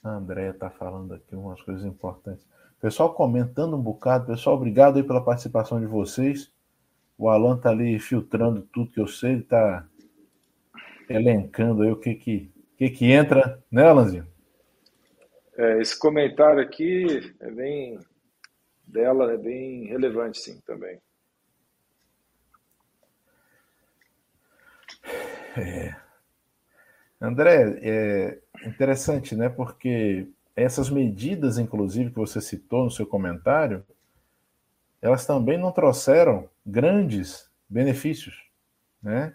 [0.03, 2.47] A Andréia está falando aqui umas coisas importantes.
[2.81, 4.27] Pessoal comentando um bocado.
[4.27, 6.51] Pessoal, obrigado aí pela participação de vocês.
[7.19, 9.87] O Alan tá ali filtrando tudo que eu sei, ele tá
[11.07, 14.27] elencando aí o que que, que, que entra, né, Alanzinho?
[15.55, 17.99] É, esse comentário aqui é bem
[18.87, 20.99] dela, é bem relevante, sim, também.
[25.59, 26.10] É.
[27.21, 29.49] André, é interessante, né?
[29.49, 33.85] Porque essas medidas, inclusive, que você citou no seu comentário,
[35.03, 38.35] elas também não trouxeram grandes benefícios,
[39.03, 39.35] né?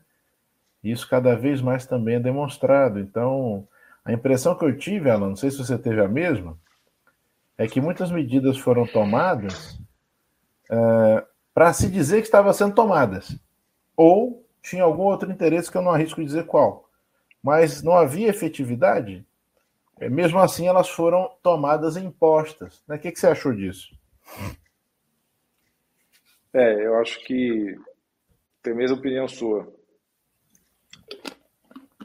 [0.83, 2.99] Isso cada vez mais também é demonstrado.
[2.99, 3.67] Então,
[4.03, 6.57] a impressão que eu tive, Alan, não sei se você teve a mesma,
[7.57, 9.79] é que muitas medidas foram tomadas
[10.69, 13.35] é, para se dizer que estavam sendo tomadas,
[13.95, 16.84] ou tinha algum outro interesse que eu não arrisco dizer qual,
[17.45, 19.23] mas não havia efetividade.
[19.99, 22.83] É, mesmo assim, elas foram tomadas e impostas.
[22.87, 22.95] Né?
[22.95, 23.95] O que, que você achou disso?
[26.51, 27.77] É, eu acho que
[28.63, 29.71] tem a mesma opinião sua.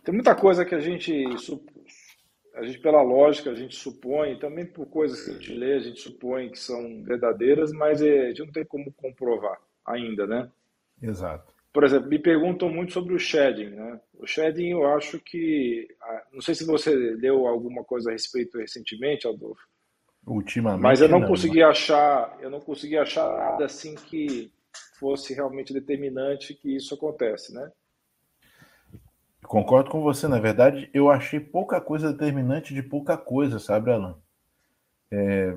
[0.04, 1.10] Tem muita coisa que a gente,
[2.54, 5.80] a gente pela lógica, a gente supõe, também por coisas que a gente lê, a
[5.80, 10.50] gente supõe que são verdadeiras, mas é, a gente não tem como comprovar ainda, né?
[11.00, 11.59] Exato.
[11.72, 14.00] Por exemplo, me perguntam muito sobre o shedding, né?
[14.14, 15.86] O shedding, eu acho que,
[16.32, 19.62] não sei se você leu alguma coisa a respeito recentemente, Adolfo,
[20.26, 20.82] Ultimamente.
[20.82, 24.52] Mas eu não, não consegui achar, eu não consegui achar nada assim que
[24.98, 27.70] fosse realmente determinante que isso acontece, né?
[29.42, 30.28] Concordo com você.
[30.28, 34.16] Na verdade, eu achei pouca coisa determinante de pouca coisa, sabe, Alan?
[35.10, 35.56] É,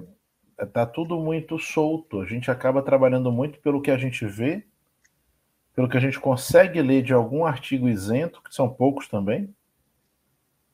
[0.71, 2.21] tá tudo muito solto.
[2.21, 4.65] A gente acaba trabalhando muito pelo que a gente vê,
[5.75, 9.53] pelo que a gente consegue ler de algum artigo isento, que são poucos também,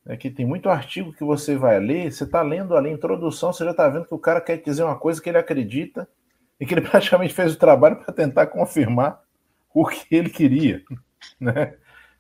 [0.06, 3.54] é que tem muito artigo que você vai ler, você está lendo ali a introdução,
[3.54, 6.08] você já está vendo que o cara quer dizer uma coisa que ele acredita
[6.60, 9.22] e que ele praticamente fez o trabalho para tentar confirmar
[9.74, 10.84] o que ele queria.
[11.38, 11.76] Né?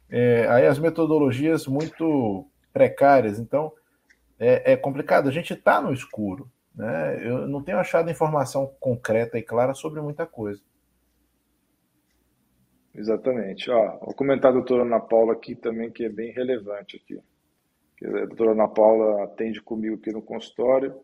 [0.09, 3.71] É, aí as metodologias muito precárias, então
[4.37, 5.29] é, é complicado.
[5.29, 6.51] A gente está no escuro.
[6.75, 7.25] Né?
[7.25, 10.61] Eu não tenho achado informação concreta e clara sobre muita coisa.
[12.99, 13.71] Exatamente.
[13.71, 17.19] Ó, vou comentar a doutora Ana Paula aqui também, que é bem relevante aqui
[18.05, 20.99] a doutora Ana Paula atende comigo aqui no consultório,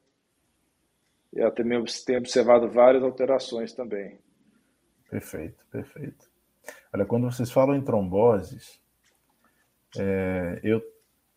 [1.34, 4.18] e ela também tem observado várias alterações também.
[5.10, 6.30] Perfeito, perfeito.
[6.94, 8.80] Olha, quando vocês falam em tromboses,
[9.98, 10.82] é, eu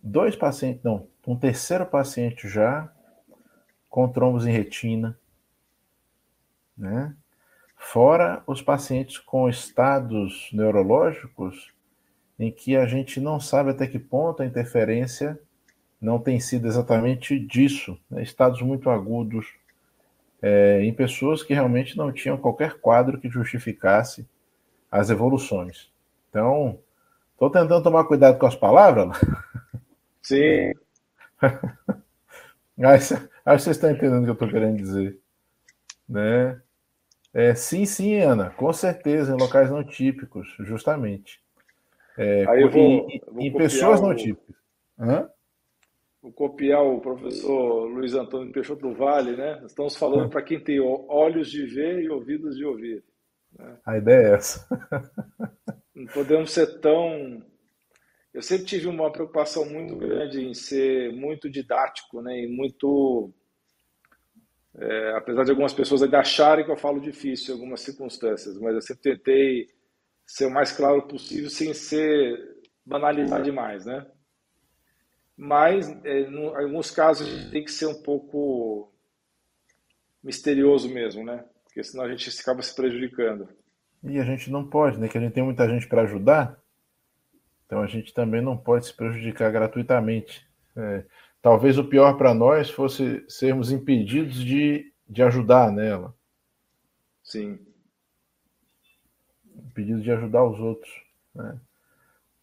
[0.00, 2.92] dois pacientes, não, um terceiro paciente já
[3.88, 5.18] com trombos em retina,
[6.76, 7.14] né?
[7.78, 11.72] Fora os pacientes com estados neurológicos
[12.38, 15.38] em que a gente não sabe até que ponto a interferência
[16.00, 18.22] não tem sido exatamente disso, né?
[18.22, 19.46] estados muito agudos,
[20.40, 24.28] é, em pessoas que realmente não tinham qualquer quadro que justificasse
[24.90, 25.90] as evoluções.
[26.30, 26.78] Então,
[27.32, 29.18] estou tentando tomar cuidado com as palavras.
[30.22, 30.72] Sim.
[32.84, 35.18] acho, que vocês estão entendendo o que eu estou querendo dizer.
[36.08, 36.60] Né?
[37.34, 41.40] É, sim, sim, Ana, com certeza, em locais não típicos, justamente.
[42.16, 44.02] É, Aí eu vou, em, vou em pessoas o...
[44.02, 44.56] não típicas.
[44.98, 45.30] Hã?
[46.20, 49.62] Vou copiar o professor Luiz Antônio Peixoto do Vale, né?
[49.64, 53.04] Estamos falando para quem tem olhos de ver e ouvidos de ouvir.
[53.56, 53.78] Né?
[53.86, 54.66] A ideia é essa.
[55.94, 57.42] Não podemos ser tão.
[58.34, 62.40] Eu sempre tive uma preocupação muito grande em ser muito didático, né?
[62.42, 63.32] E muito.
[64.80, 68.74] É, apesar de algumas pessoas ainda acharem que eu falo difícil em algumas circunstâncias, mas
[68.74, 69.68] eu sempre tentei
[70.24, 72.38] ser o mais claro possível sem ser
[72.86, 74.06] banalizar demais, né?
[75.38, 78.92] mas é, em alguns casos a gente tem que ser um pouco
[80.22, 81.44] misterioso mesmo, né?
[81.62, 83.48] Porque senão a gente acaba se prejudicando.
[84.02, 85.06] E a gente não pode, né?
[85.06, 86.60] Que a gente tem muita gente para ajudar,
[87.64, 90.44] então a gente também não pode se prejudicar gratuitamente.
[90.76, 91.04] É,
[91.42, 96.14] talvez o pior para nós fosse sermos impedidos de, de ajudar nela.
[97.22, 97.58] Sim.
[99.56, 100.92] Impedidos de ajudar os outros.
[101.34, 101.58] Né?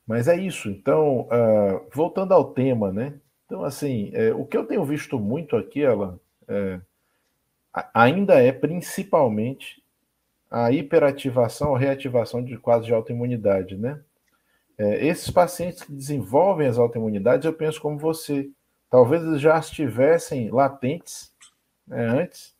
[0.06, 0.70] Mas é isso.
[0.70, 3.20] Então, uh, voltando ao tema, né?
[3.46, 6.80] Então, assim, é, o que eu tenho visto muito aqui, Alan, é,
[7.94, 9.84] ainda é principalmente
[10.50, 14.02] a hiperativação ou reativação de quadros de autoimunidade, né?
[14.78, 18.50] É, esses pacientes que desenvolvem as autoimunidades, eu penso como você.
[18.90, 21.34] Talvez já estivessem latentes
[21.88, 22.56] né, antes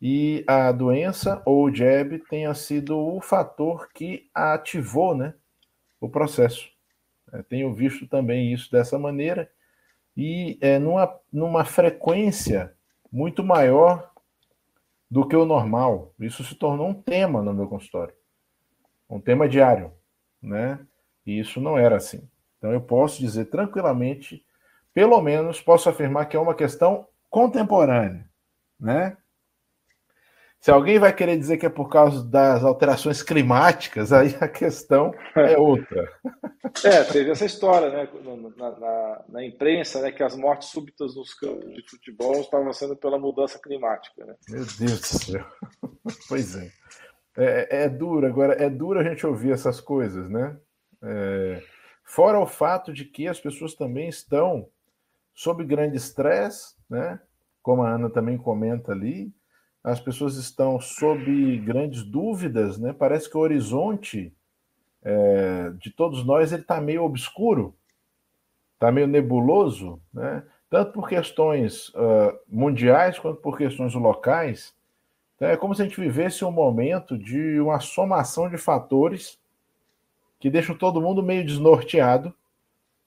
[0.00, 5.34] e a doença ou o jab tenha sido o fator que ativou, né?
[6.00, 6.70] o processo.
[7.32, 9.50] É, tenho visto também isso dessa maneira,
[10.16, 12.74] e é, numa, numa frequência
[13.10, 14.10] muito maior
[15.10, 16.14] do que o normal.
[16.18, 18.14] Isso se tornou um tema no meu consultório,
[19.08, 19.92] um tema diário,
[20.42, 20.80] né?
[21.26, 22.28] E isso não era assim.
[22.58, 24.44] Então eu posso dizer tranquilamente,
[24.94, 28.28] pelo menos posso afirmar que é uma questão contemporânea,
[28.80, 29.16] né?
[30.60, 35.14] Se alguém vai querer dizer que é por causa das alterações climáticas, aí a questão
[35.36, 36.12] é outra.
[36.84, 38.08] É, teve essa história, né,
[38.56, 42.96] na, na, na, imprensa, né, que as mortes súbitas nos campos de futebol estavam sendo
[42.96, 44.24] pela mudança climática.
[44.26, 44.34] Né?
[44.48, 45.46] Meu Deus do céu.
[46.28, 46.70] Pois é.
[47.36, 47.84] é.
[47.84, 50.56] É duro, agora, é duro a gente ouvir essas coisas, né?
[51.02, 51.62] É,
[52.02, 54.68] fora o fato de que as pessoas também estão
[55.38, 57.20] sob grande estresse, né?
[57.62, 59.32] Como a Ana também comenta ali,
[59.84, 62.92] as pessoas estão sob grandes dúvidas, né?
[62.92, 64.34] Parece que o horizonte
[65.00, 67.72] é, de todos nós ele está meio obscuro,
[68.74, 70.42] está meio nebuloso, né?
[70.68, 74.74] Tanto por questões uh, mundiais quanto por questões locais.
[75.36, 79.38] Então, é como se a gente vivesse um momento de uma somação de fatores
[80.40, 82.34] que deixam todo mundo meio desnorteado,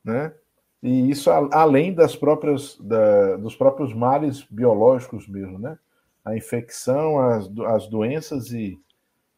[0.02, 0.34] né?
[0.82, 5.78] E isso além das próprias da, dos próprios males biológicos mesmo, né?
[6.24, 8.80] a infecção, as, as doenças e,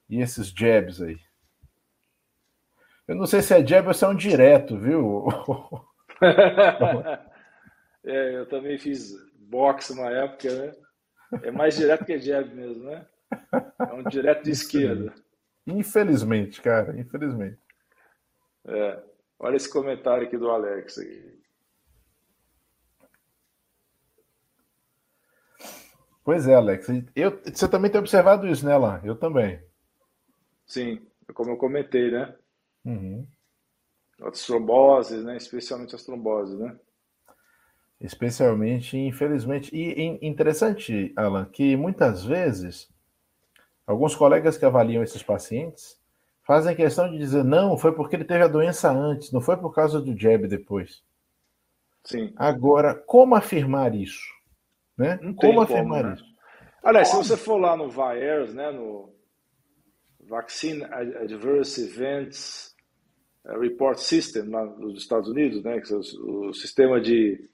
[0.10, 1.18] e esses jabs aí.
[3.08, 5.26] Eu não sei se é jab ou se é um direto, viu?
[8.04, 10.72] é, eu também fiz boxe uma época, né?
[11.42, 13.06] É mais direto que jab mesmo, né?
[13.80, 15.14] É um direto de esquerda.
[15.66, 17.58] Infelizmente, cara, infelizmente.
[18.66, 19.04] É.
[19.44, 20.98] Olha esse comentário aqui do Alex.
[20.98, 21.38] Aqui.
[26.24, 26.88] Pois é, Alex.
[27.14, 29.02] Eu, você também tem observado isso, né, lá?
[29.04, 29.62] Eu também.
[30.66, 32.34] Sim, como eu comentei, né?
[32.86, 33.28] Uhum.
[34.22, 35.36] As tromboses, né?
[35.36, 36.80] Especialmente as tromboses, né?
[38.00, 39.76] Especialmente, infelizmente.
[39.76, 42.90] E interessante, Alan, que muitas vezes
[43.86, 46.02] alguns colegas que avaliam esses pacientes
[46.46, 49.74] fazem questão de dizer não, foi porque ele teve a doença antes, não foi por
[49.74, 51.04] causa do jab depois.
[52.04, 52.34] Sim.
[52.36, 54.28] Agora, como afirmar isso?
[54.98, 55.18] Né?
[55.22, 56.14] Não como afirmar né?
[56.16, 56.26] isso?
[56.84, 59.14] Aliás, se você for lá no VAERS, né, no
[60.28, 62.76] Vaccine Adverse Events
[63.46, 67.50] eh, Report System lá nos Estados Unidos, né, que é o, o sistema de,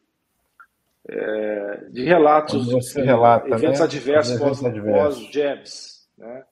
[1.08, 3.86] é, de relatos de relata, eventos né?
[3.86, 6.10] adversos pós-jabs.
[6.18, 6.44] Né?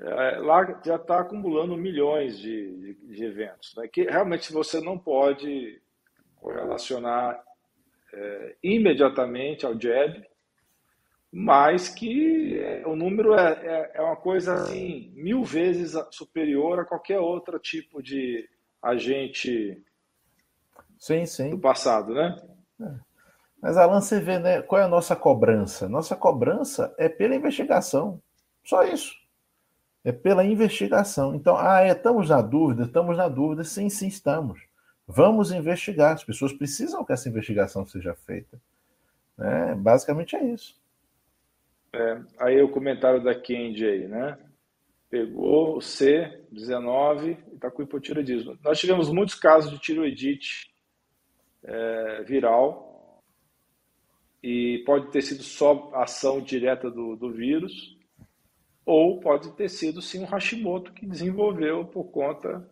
[0.00, 3.88] É, lá já está acumulando milhões de, de, de, eventos, né?
[3.88, 5.80] que realmente você não pode
[6.36, 7.42] correlacionar
[8.12, 10.24] é, imediatamente ao jab,
[11.32, 16.84] mas que é, o número é, é, é, uma coisa assim mil vezes superior a
[16.84, 18.48] qualquer outro tipo de
[18.80, 19.82] agente
[20.96, 21.50] sim, sim.
[21.50, 22.36] do passado, né?
[22.80, 23.08] É.
[23.60, 24.62] Mas Alan, você vê, né?
[24.62, 25.88] Qual é a nossa cobrança?
[25.88, 28.22] Nossa cobrança é pela investigação.
[28.64, 29.17] Só isso.
[30.04, 31.34] É pela investigação.
[31.34, 33.64] Então, ah, é, estamos na dúvida, estamos na dúvida.
[33.64, 34.60] Sim, sim, estamos.
[35.06, 36.14] Vamos investigar.
[36.14, 38.60] As pessoas precisam que essa investigação seja feita.
[39.38, 40.76] É, basicamente é isso.
[41.92, 44.38] É, aí o comentário da Kendi aí, né?
[45.08, 48.58] Pegou o C19 e está com hipotiroidismo.
[48.62, 50.70] Nós tivemos muitos casos de tiroidite
[51.64, 53.22] é, viral
[54.42, 57.97] e pode ter sido só ação direta do, do vírus
[58.88, 62.66] ou pode ter sido sim um Hashimoto que desenvolveu por conta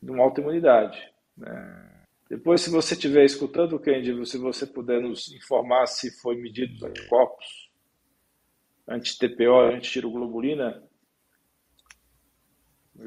[0.00, 0.96] de uma autoimunidade.
[1.36, 2.06] Né?
[2.28, 6.82] Depois, se você estiver escutando, Kendi, se você puder nos informar se foi medido os
[6.84, 7.68] anticorpos
[8.86, 10.84] anti-TPO, anti-tiroglobulina,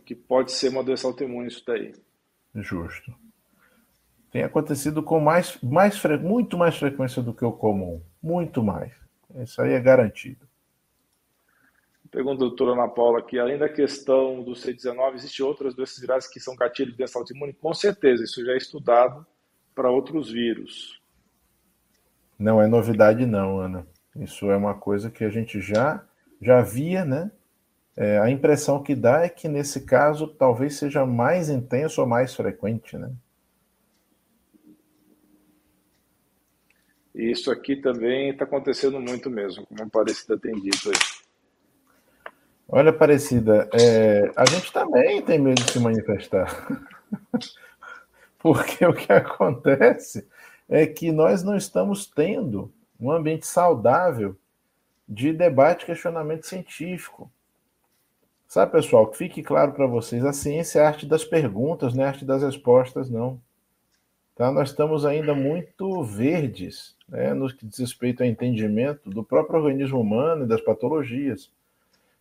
[0.06, 1.94] que pode ser uma doença autoimune isso daí.
[2.56, 3.16] Justo.
[4.30, 8.02] Tem acontecido com mais, mais muito mais frequência do que o comum.
[8.22, 8.92] Muito mais.
[9.36, 10.46] Isso aí é garantido.
[12.14, 16.28] Pergunta a doutora Ana Paula aqui, além da questão do C19, existem outras doenças virais
[16.28, 17.54] que são gatilhos de doença autoimune?
[17.54, 19.26] Com certeza, isso já é estudado
[19.74, 21.02] para outros vírus.
[22.38, 23.88] Não é novidade não, Ana.
[24.16, 26.06] Isso é uma coisa que a gente já,
[26.40, 27.32] já via, né?
[27.98, 32.36] É, a impressão que dá é que nesse caso talvez seja mais intenso ou mais
[32.36, 33.12] frequente, né?
[37.16, 41.23] Isso aqui também está acontecendo muito mesmo, como Aparecida tem dito aí.
[42.76, 46.90] Olha, Aparecida, é, a gente também tem medo de se manifestar.
[48.40, 50.28] Porque o que acontece
[50.68, 54.36] é que nós não estamos tendo um ambiente saudável
[55.08, 57.30] de debate e questionamento científico.
[58.48, 62.04] Sabe, pessoal, que fique claro para vocês, a ciência é a arte das perguntas, não
[62.04, 63.40] é a arte das respostas, não.
[64.36, 64.52] tá?
[64.52, 70.02] nós estamos ainda muito verdes né, no que diz respeito ao entendimento do próprio organismo
[70.02, 71.52] humano e das patologias.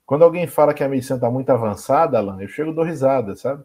[0.07, 3.35] Quando alguém fala que a medicina está muito avançada, Alan, eu chego e dou risada,
[3.37, 3.65] sabe?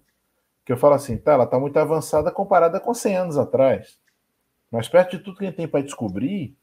[0.65, 3.99] Que eu falo assim, tá, ela está muito avançada comparada com 100 anos atrás.
[4.71, 6.55] Mas perto de tudo que a gente tem para descobrir,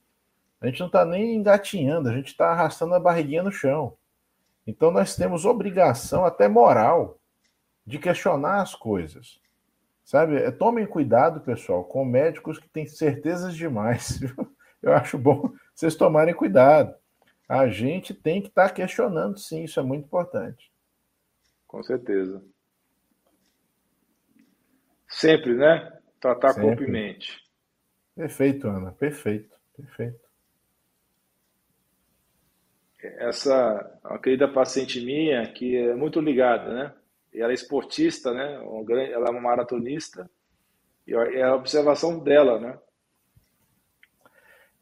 [0.61, 3.97] a gente não está nem engatinhando, a gente está arrastando a barriguinha no chão.
[4.66, 7.18] Então nós temos obrigação, até moral,
[7.87, 9.39] de questionar as coisas.
[10.05, 10.37] Sabe?
[10.37, 14.20] É, tomem cuidado, pessoal, com médicos que têm certezas demais.
[14.83, 16.95] Eu acho bom vocês tomarem cuidado.
[17.55, 20.72] A gente tem que estar tá questionando, sim, isso é muito importante.
[21.68, 22.42] Com certeza.
[25.09, 25.96] Sempre, né?
[26.18, 26.66] Tratar Sempre.
[26.66, 27.44] corpo e mente.
[28.16, 28.90] Perfeito, Ana.
[28.90, 30.18] Perfeito, perfeito.
[33.00, 36.94] Essa a querida paciente minha, que é muito ligada, né?
[37.32, 38.55] E ela é esportista, né?
[39.12, 40.28] Ela é uma maratonista.
[41.07, 42.76] E é a observação dela, né?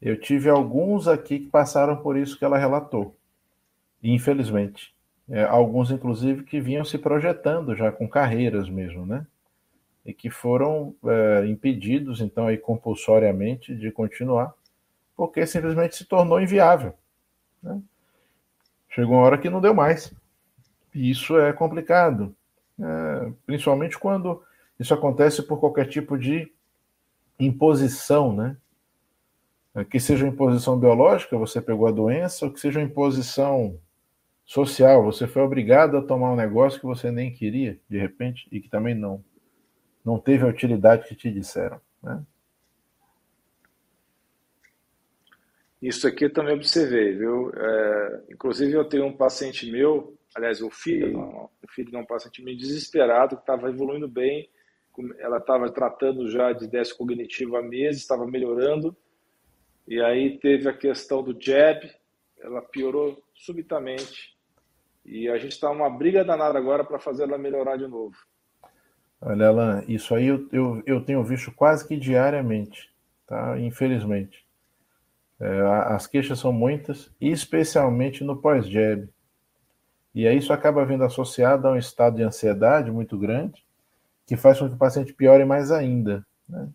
[0.03, 3.15] Eu tive alguns aqui que passaram por isso que ela relatou.
[4.03, 4.93] Infelizmente.
[5.29, 9.25] É, alguns, inclusive, que vinham se projetando já com carreiras mesmo, né?
[10.05, 14.53] E que foram é, impedidos, então, aí, compulsoriamente de continuar,
[15.15, 16.93] porque simplesmente se tornou inviável.
[17.61, 17.81] Né?
[18.89, 20.13] Chegou uma hora que não deu mais.
[20.93, 22.35] E isso é complicado
[22.79, 24.43] é, principalmente quando
[24.79, 26.51] isso acontece por qualquer tipo de
[27.39, 28.57] imposição, né?
[29.89, 33.79] Que seja imposição biológica, você pegou a doença, ou que seja imposição
[34.45, 38.59] social, você foi obrigado a tomar um negócio que você nem queria, de repente, e
[38.59, 39.23] que também não,
[40.05, 42.23] não teve a utilidade que te disseram, né?
[45.81, 47.51] Isso aqui eu também observei, viu?
[47.53, 52.43] É, inclusive eu tenho um paciente meu aliás, o filho, o filho de um paciente
[52.43, 54.49] meio desesperado, que estava evoluindo bem,
[55.19, 58.95] ela estava tratando já de déficit cognitivo há meses, estava melhorando,
[59.87, 61.89] e aí teve a questão do jab,
[62.39, 64.33] ela piorou subitamente,
[65.05, 68.15] e a gente está numa briga danada agora para fazer ela melhorar de novo.
[69.21, 72.89] Olha, Alan, isso aí eu, eu, eu tenho visto quase que diariamente,
[73.25, 73.57] tá?
[73.59, 74.45] Infelizmente.
[75.39, 79.09] É, as queixas são muitas, especialmente no pós-jab.
[80.15, 83.65] E aí isso acaba vindo associado a um estado de ansiedade muito grande,
[84.25, 86.25] que faz com que o paciente piore mais ainda.
[86.47, 86.69] Né?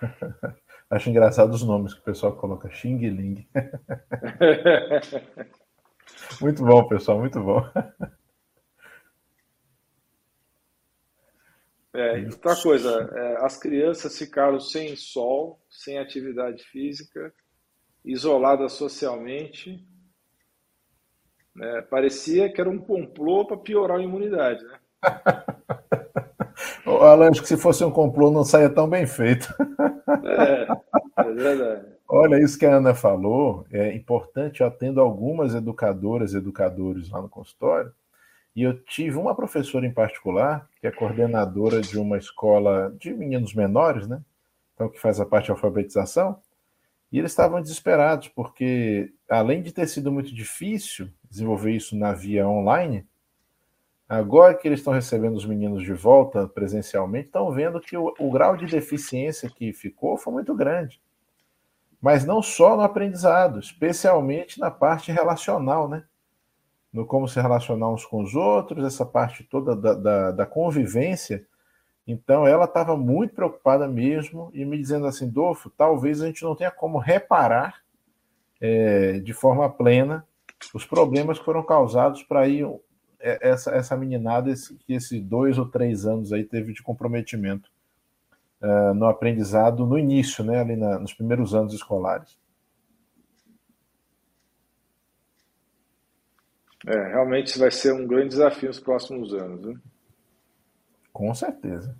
[0.90, 2.70] Acho engraçado os nomes que o pessoal coloca.
[2.70, 3.46] Xing Ling.
[6.40, 7.62] muito bom, pessoal, muito bom.
[11.92, 17.34] É, outra coisa, é, as crianças ficaram sem sol, sem atividade física,
[18.04, 19.84] isoladas socialmente.
[21.54, 21.82] Né?
[21.82, 24.64] Parecia que era um complô para piorar a imunidade.
[24.64, 24.78] Né?
[26.96, 29.52] Alan, acho que se fosse um complô não saia tão bem feito.
[30.24, 30.68] É,
[31.16, 31.86] é verdade.
[32.08, 34.60] Olha, isso que a Ana falou é importante.
[34.60, 37.92] Eu atendo algumas educadoras e educadores lá no consultório
[38.58, 43.54] e eu tive uma professora em particular, que é coordenadora de uma escola de meninos
[43.54, 44.20] menores, né?
[44.74, 46.40] Então, que faz a parte de alfabetização.
[47.12, 52.48] E eles estavam desesperados, porque além de ter sido muito difícil desenvolver isso na via
[52.48, 53.06] online,
[54.08, 58.30] agora que eles estão recebendo os meninos de volta presencialmente, estão vendo que o, o
[58.30, 61.00] grau de deficiência que ficou foi muito grande.
[62.00, 66.04] Mas não só no aprendizado, especialmente na parte relacional, né?
[66.92, 71.46] no como se relacionar uns com os outros, essa parte toda da, da, da convivência.
[72.06, 76.54] Então, ela estava muito preocupada mesmo e me dizendo assim: Dolfo, talvez a gente não
[76.54, 77.82] tenha como reparar
[78.60, 80.26] é, de forma plena
[80.74, 82.80] os problemas que foram causados para é,
[83.20, 87.70] essa, essa meninada esse, que esses dois ou três anos aí teve de comprometimento
[88.62, 92.38] uh, no aprendizado no início, né, ali na, nos primeiros anos escolares.
[96.86, 99.62] É, realmente vai ser um grande desafio nos próximos anos.
[99.62, 99.78] Né?
[101.12, 101.94] Com certeza.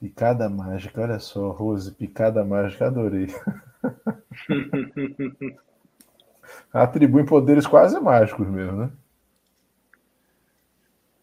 [0.00, 3.26] Picada mágica, olha só, Rose, picada mágica, adorei.
[6.82, 8.90] Atribui poderes quase mágicos mesmo, né?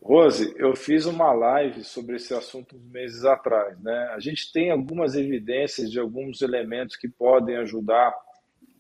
[0.02, 4.10] Rose, eu fiz uma live sobre esse assunto meses atrás, né?
[4.14, 8.14] A gente tem algumas evidências de alguns elementos que podem ajudar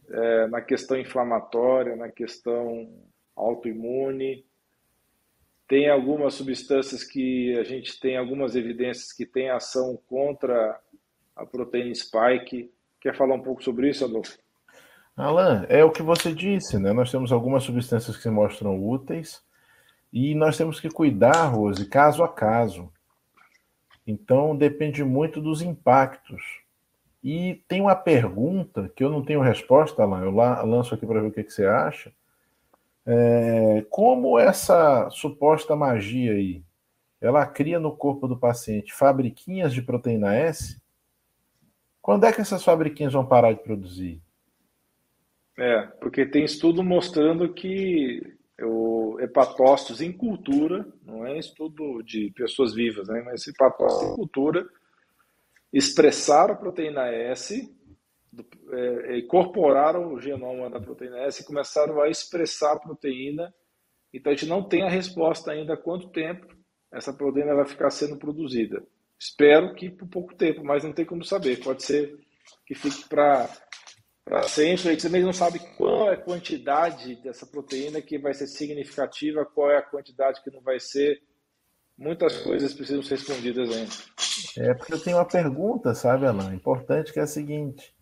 [0.09, 2.89] é, na questão inflamatória, na questão
[3.35, 4.45] autoimune.
[5.65, 10.77] Tem algumas substâncias que a gente tem algumas evidências que têm ação contra
[11.35, 12.69] a proteína spike.
[12.99, 14.42] Quer falar um pouco sobre isso, Adolfo?
[15.15, 16.91] Alan, é o que você disse, né?
[16.91, 19.43] Nós temos algumas substâncias que se mostram úteis
[20.11, 22.91] e nós temos que cuidar, Rose, caso a caso.
[24.07, 26.61] Então depende muito dos impactos.
[27.23, 31.27] E tem uma pergunta que eu não tenho resposta, Alan, eu lanço aqui para ver
[31.27, 32.11] o que, que você acha.
[33.05, 36.63] É, como essa suposta magia aí,
[37.21, 40.81] ela cria no corpo do paciente fabriquinhas de proteína S?
[42.01, 44.21] Quando é que essas fabriquinhas vão parar de produzir?
[45.57, 48.21] É, porque tem estudo mostrando que
[48.61, 54.67] o hepatócitos em cultura, não é estudo de pessoas vivas, né, mas hepatócitos em cultura,
[55.71, 57.71] expressaram a proteína S,
[58.71, 63.53] é, incorporaram o genoma da proteína S e começaram a expressar a proteína.
[64.11, 66.47] Então a gente não tem a resposta ainda quanto tempo
[66.91, 68.83] essa proteína vai ficar sendo produzida.
[69.19, 71.63] Espero que por pouco tempo, mas não tem como saber.
[71.63, 72.19] Pode ser
[72.65, 73.49] que fique para
[74.25, 79.45] para sempre, você mesmo sabe qual é a quantidade dessa proteína que vai ser significativa,
[79.45, 81.21] qual é a quantidade que não vai ser.
[81.97, 83.91] Muitas coisas precisam ser respondidas ainda.
[84.57, 86.55] É porque eu tenho uma pergunta, sabe, Alain?
[86.55, 87.93] Importante que é a seguinte: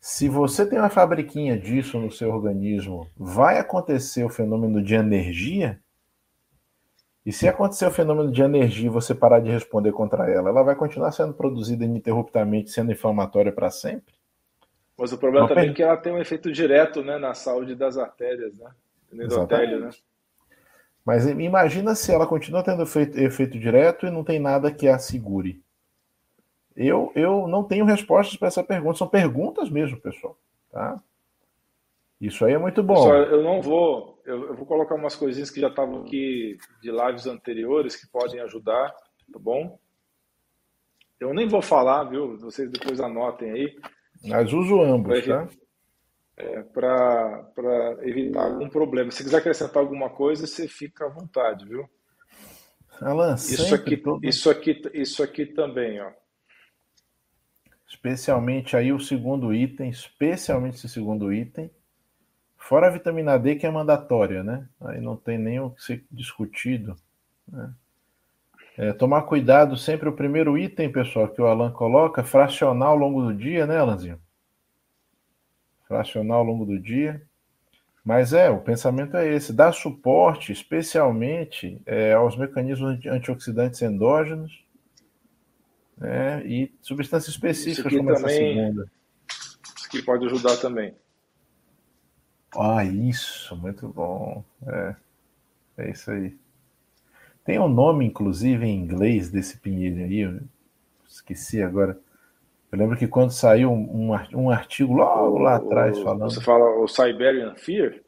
[0.00, 5.80] se você tem uma fabriquinha disso no seu organismo, vai acontecer o fenômeno de energia?
[7.26, 10.62] E se acontecer o fenômeno de energia e você parar de responder contra ela, ela
[10.62, 14.15] vai continuar sendo produzida ininterruptamente, sendo inflamatória para sempre?
[14.98, 17.98] Mas o problema também é que ela tem um efeito direto né, na saúde das
[17.98, 18.70] artérias, né?
[19.12, 19.90] Endotélio, né?
[21.04, 24.98] Mas imagina se ela continua tendo efeito, efeito direto e não tem nada que a
[24.98, 25.62] segure.
[26.74, 28.98] Eu, eu não tenho respostas para essa pergunta.
[28.98, 30.36] São perguntas mesmo, pessoal.
[30.72, 31.00] Tá?
[32.20, 32.94] Isso aí é muito bom.
[32.94, 34.20] Pessoal, eu não vou.
[34.24, 38.40] Eu, eu, vou colocar umas coisinhas que já estavam aqui de lives anteriores que podem
[38.40, 38.90] ajudar,
[39.32, 39.78] tá bom?
[41.20, 42.36] Eu nem vou falar, viu?
[42.38, 43.76] Vocês depois anotem aí.
[44.24, 45.48] Mas uso ambos, tá?
[46.36, 49.10] É, para evitar algum problema.
[49.10, 51.88] Se quiser acrescentar alguma coisa, você fica à vontade, viu?
[53.00, 54.24] Alan, isso aqui, todo...
[54.24, 56.10] isso aqui, isso aqui também, ó.
[57.88, 61.70] Especialmente aí o segundo item, especialmente esse segundo item.
[62.56, 64.68] Fora a vitamina D que é mandatória, né?
[64.80, 66.96] Aí não tem nem o que ser discutido.
[67.46, 67.72] Né?
[68.78, 73.22] É, tomar cuidado sempre o primeiro item, pessoal, que o Alan coloca, fracionar ao longo
[73.22, 74.20] do dia, né, Alanzinho?
[75.88, 77.22] Fracionar ao longo do dia.
[78.04, 84.64] Mas é, o pensamento é esse, dar suporte especialmente é, aos mecanismos antioxidantes endógenos
[85.96, 88.90] né, e substâncias específicas como também, essa segunda.
[89.76, 90.94] Isso que pode ajudar também.
[92.56, 94.44] Ah, isso, muito bom.
[94.66, 94.96] É,
[95.78, 96.36] é isso aí.
[97.46, 100.40] Tem um nome, inclusive, em inglês desse pinheiro aí, eu
[101.06, 101.96] esqueci agora.
[102.72, 106.28] Eu lembro que quando saiu um, um artigo logo lá atrás falando.
[106.28, 108.00] Você fala o Siberian Fear?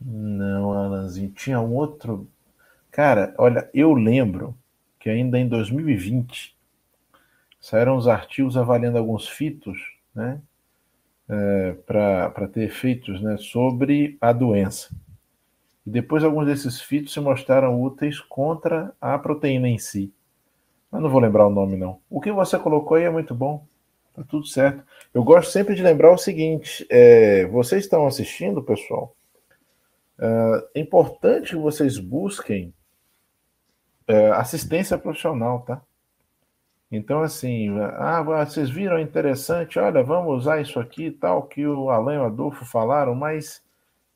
[0.00, 2.28] Não, Alanzinho, tinha um outro.
[2.90, 4.52] Cara, olha, eu lembro
[4.98, 6.56] que ainda em 2020
[7.60, 9.78] saíram os artigos avaliando alguns fitos,
[10.12, 10.40] né?
[11.28, 14.90] É, para ter efeitos né, sobre a doença.
[15.88, 20.12] E depois alguns desses fitos se mostraram úteis contra a proteína em si.
[20.92, 21.98] Mas não vou lembrar o nome, não.
[22.10, 23.64] O que você colocou aí é muito bom.
[24.14, 24.84] Tá tudo certo.
[25.14, 29.16] Eu gosto sempre de lembrar o seguinte: é, vocês estão assistindo, pessoal.
[30.18, 32.74] É, é importante que vocês busquem
[34.06, 35.80] é, assistência profissional, tá?
[36.92, 42.14] Então, assim, ah, vocês viram interessante, olha, vamos usar isso aqui tal, que o Alan
[42.14, 43.62] e o Adolfo falaram, mas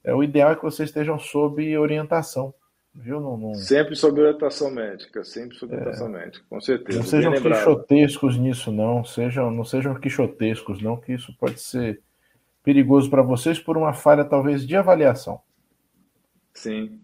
[0.05, 2.55] é, o ideal é que vocês estejam sob orientação.
[2.95, 3.21] Viu?
[3.21, 3.55] Não, não...
[3.55, 5.77] Sempre sob orientação médica, sempre sob é.
[5.77, 6.99] orientação médica, com certeza.
[6.99, 9.05] Não sejam quixotescos nisso, não.
[9.05, 12.03] Sejam, não sejam quixotescos, não, que isso pode ser
[12.63, 15.41] perigoso para vocês por uma falha, talvez, de avaliação.
[16.53, 17.01] Sim.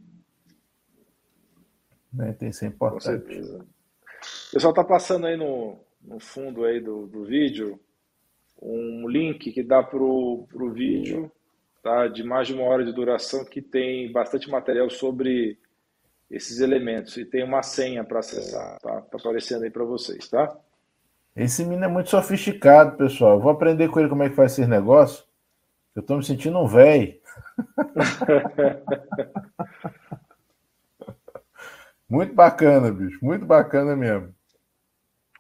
[2.12, 2.32] Né?
[2.32, 3.20] Tem isso é importante.
[3.20, 3.66] Com certeza.
[4.48, 7.80] O pessoal está passando aí no, no fundo aí do, do vídeo
[8.60, 11.30] um link que dá para o vídeo
[11.88, 12.06] tá?
[12.06, 15.58] de mais de uma hora de duração que tem bastante material sobre
[16.30, 19.00] esses elementos e tem uma senha para acessar, tá?
[19.00, 20.54] Tá aparecendo aí para vocês, tá?
[21.34, 23.36] Esse menino é muito sofisticado, pessoal.
[23.36, 25.24] Eu vou aprender com ele como é que faz esse negócio.
[25.94, 27.18] Eu estou me sentindo um velho.
[32.08, 33.18] muito bacana, bicho.
[33.24, 34.34] Muito bacana mesmo.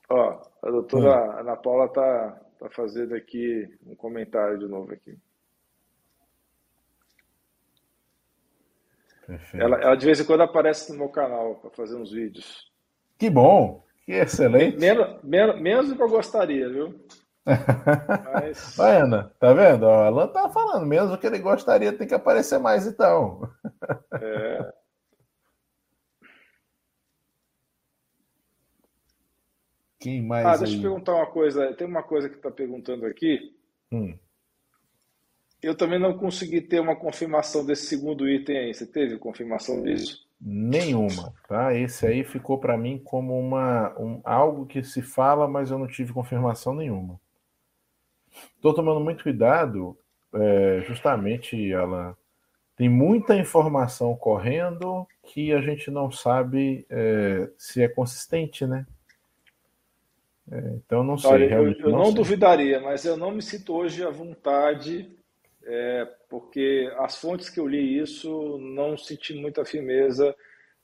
[0.08, 1.40] Ó, a doutora hum.
[1.40, 5.14] Ana Paula tá, tá fazendo aqui um comentário de novo aqui.
[9.52, 12.70] Ela, ela, de vez em quando aparece no meu canal para fazer uns vídeos.
[13.18, 14.78] Que bom, que excelente.
[14.78, 16.94] Menos, menos, menos do que eu gostaria, viu?
[18.32, 18.76] Mas...
[18.76, 19.84] Vai, Ana, tá vendo?
[19.84, 23.42] O Alan tá falando mesmo que ele gostaria tem que aparecer mais, então.
[24.20, 24.72] É.
[30.00, 30.46] Quem mais?
[30.46, 30.78] Ah, deixa aí?
[30.78, 31.74] eu perguntar uma coisa.
[31.74, 33.56] Tem uma coisa que está perguntando aqui.
[33.90, 34.16] Hum.
[35.62, 38.74] Eu também não consegui ter uma confirmação desse segundo item aí.
[38.74, 40.28] Você teve confirmação disso?
[40.40, 41.74] Nenhuma, tá?
[41.74, 45.88] Esse aí ficou para mim como uma um, algo que se fala, mas eu não
[45.88, 47.20] tive confirmação nenhuma.
[48.54, 49.98] Estou tomando muito cuidado,
[50.32, 52.16] é, justamente, Alan.
[52.76, 58.86] Tem muita informação correndo que a gente não sabe é, se é consistente, né?
[60.50, 61.30] É, então não sei.
[61.30, 65.10] Olha, eu, eu não, não duvidaria, mas eu não me sinto hoje à vontade,
[65.64, 70.34] é, porque as fontes que eu li isso não senti muita firmeza.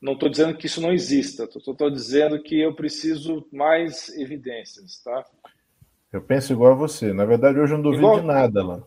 [0.01, 5.25] Não estou dizendo que isso não exista, estou dizendo que eu preciso mais evidências, tá?
[6.13, 7.13] Eu penso igual a você.
[7.13, 8.83] Na verdade, hoje eu não duvido igual, de nada lá.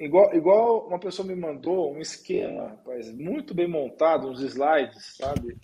[0.00, 5.56] Igual, igual uma pessoa me mandou um esquema, rapaz, muito bem montado, uns slides, sabe?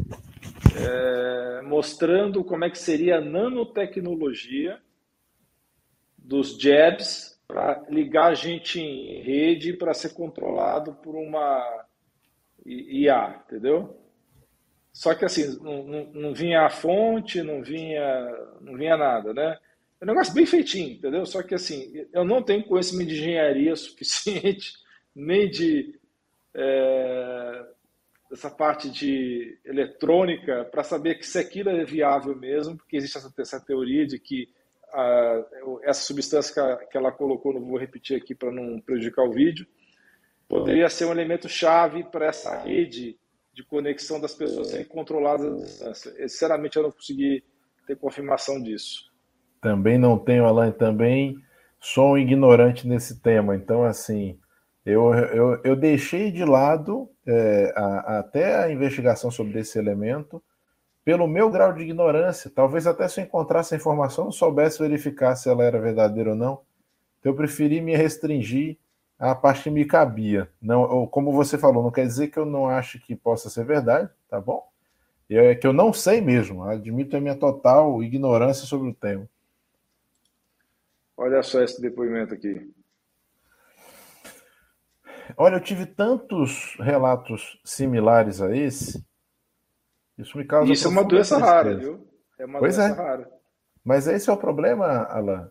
[0.76, 4.80] é, mostrando como é que seria a nanotecnologia
[6.16, 11.84] dos jabs para ligar a gente em rede para ser controlado por uma
[12.64, 13.96] IA, entendeu?
[14.92, 18.04] Só que assim, não, não, não, vinha a fonte, não vinha,
[18.60, 19.58] não vinha nada, né?
[20.00, 21.26] É um negócio bem feitinho, entendeu?
[21.26, 24.72] Só que assim, eu não tenho conhecimento de engenharia suficiente,
[25.14, 25.98] nem de
[26.54, 27.66] é,
[28.30, 33.32] dessa parte de eletrônica para saber que se aquilo é viável mesmo, porque existe essa,
[33.38, 34.48] essa teoria de que
[34.92, 35.44] a,
[35.82, 39.32] essa substância que, a, que, ela colocou, não vou repetir aqui para não prejudicar o
[39.32, 39.66] vídeo,
[40.48, 43.18] poderia ser um elemento chave para essa rede
[43.52, 46.28] de conexão das pessoas serem controladas à distância.
[46.28, 47.44] Sinceramente, eu não consegui
[47.86, 49.10] ter confirmação disso.
[49.60, 51.36] Também não tenho, Alain, também
[51.80, 53.54] sou um ignorante nesse tema.
[53.54, 54.38] Então, assim,
[54.84, 60.42] eu, eu, eu deixei de lado é, a, até a investigação sobre esse elemento
[61.04, 62.50] pelo meu grau de ignorância.
[62.54, 66.36] Talvez até se eu encontrasse a informação não soubesse verificar se ela era verdadeira ou
[66.36, 66.60] não.
[67.18, 68.76] Então eu preferi me restringir
[69.18, 70.50] à parte que me cabia.
[70.60, 74.08] Não, como você falou, não quer dizer que eu não acho que possa ser verdade,
[74.28, 74.68] tá bom?
[75.28, 76.64] É que eu não sei mesmo.
[76.64, 79.28] Admito a minha total ignorância sobre o tema.
[81.16, 82.72] Olha só esse depoimento aqui.
[85.36, 89.04] Olha, eu tive tantos relatos similares a esse.
[90.20, 90.72] Isso me causa.
[90.72, 91.54] Isso é uma doença tristeza.
[91.54, 92.06] rara, viu?
[92.38, 92.96] É uma pois doença é.
[92.96, 93.30] rara.
[93.84, 95.50] Mas esse é o problema, Alan.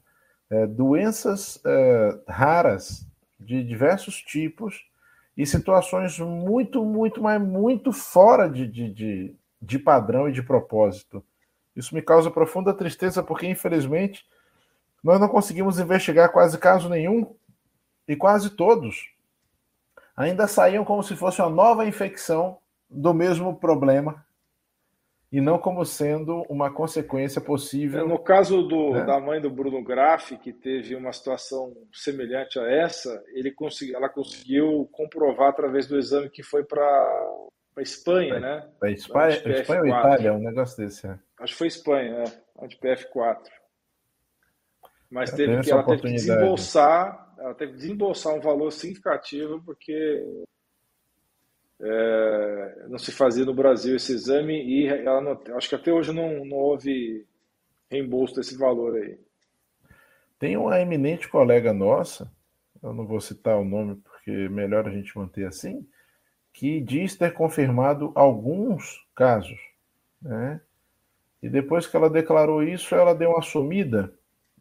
[0.50, 3.06] É, doenças é, raras
[3.40, 4.88] de diversos tipos
[5.38, 11.24] e situações muito, muito, mas muito fora de, de, de, de padrão e de propósito.
[11.76, 14.26] Isso me causa profunda tristeza porque, infelizmente,
[15.04, 17.34] nós não conseguimos investigar quase caso nenhum
[18.08, 19.14] e quase todos
[20.20, 22.58] ainda saíam como se fosse uma nova infecção
[22.90, 24.26] do mesmo problema
[25.32, 28.08] e não como sendo uma consequência possível.
[28.08, 29.06] No caso do, né?
[29.06, 34.10] da mãe do Bruno Graff, que teve uma situação semelhante a essa, ele consegui, ela
[34.10, 36.82] conseguiu comprovar através do exame que foi para
[37.78, 38.70] a Espanha, né?
[38.80, 41.08] Para Espanha, Espanha ou Itália, um negócio desse.
[41.08, 41.20] É.
[41.40, 43.38] Acho que foi Espanha, é, anti-PF4.
[45.12, 50.24] Mas teve que, ela teve que desembolsar ela teve que desembolsar um valor significativo porque
[51.82, 56.12] é, não se fazia no Brasil esse exame e ela não, acho que até hoje
[56.12, 57.26] não, não houve
[57.90, 59.18] reembolso desse valor aí.
[60.38, 62.32] Tem uma eminente colega nossa,
[62.82, 65.88] eu não vou citar o nome porque é melhor a gente manter assim,
[66.54, 69.60] que diz ter confirmado alguns casos,
[70.22, 70.62] né?
[71.42, 74.14] E depois que ela declarou isso, ela deu uma sumida.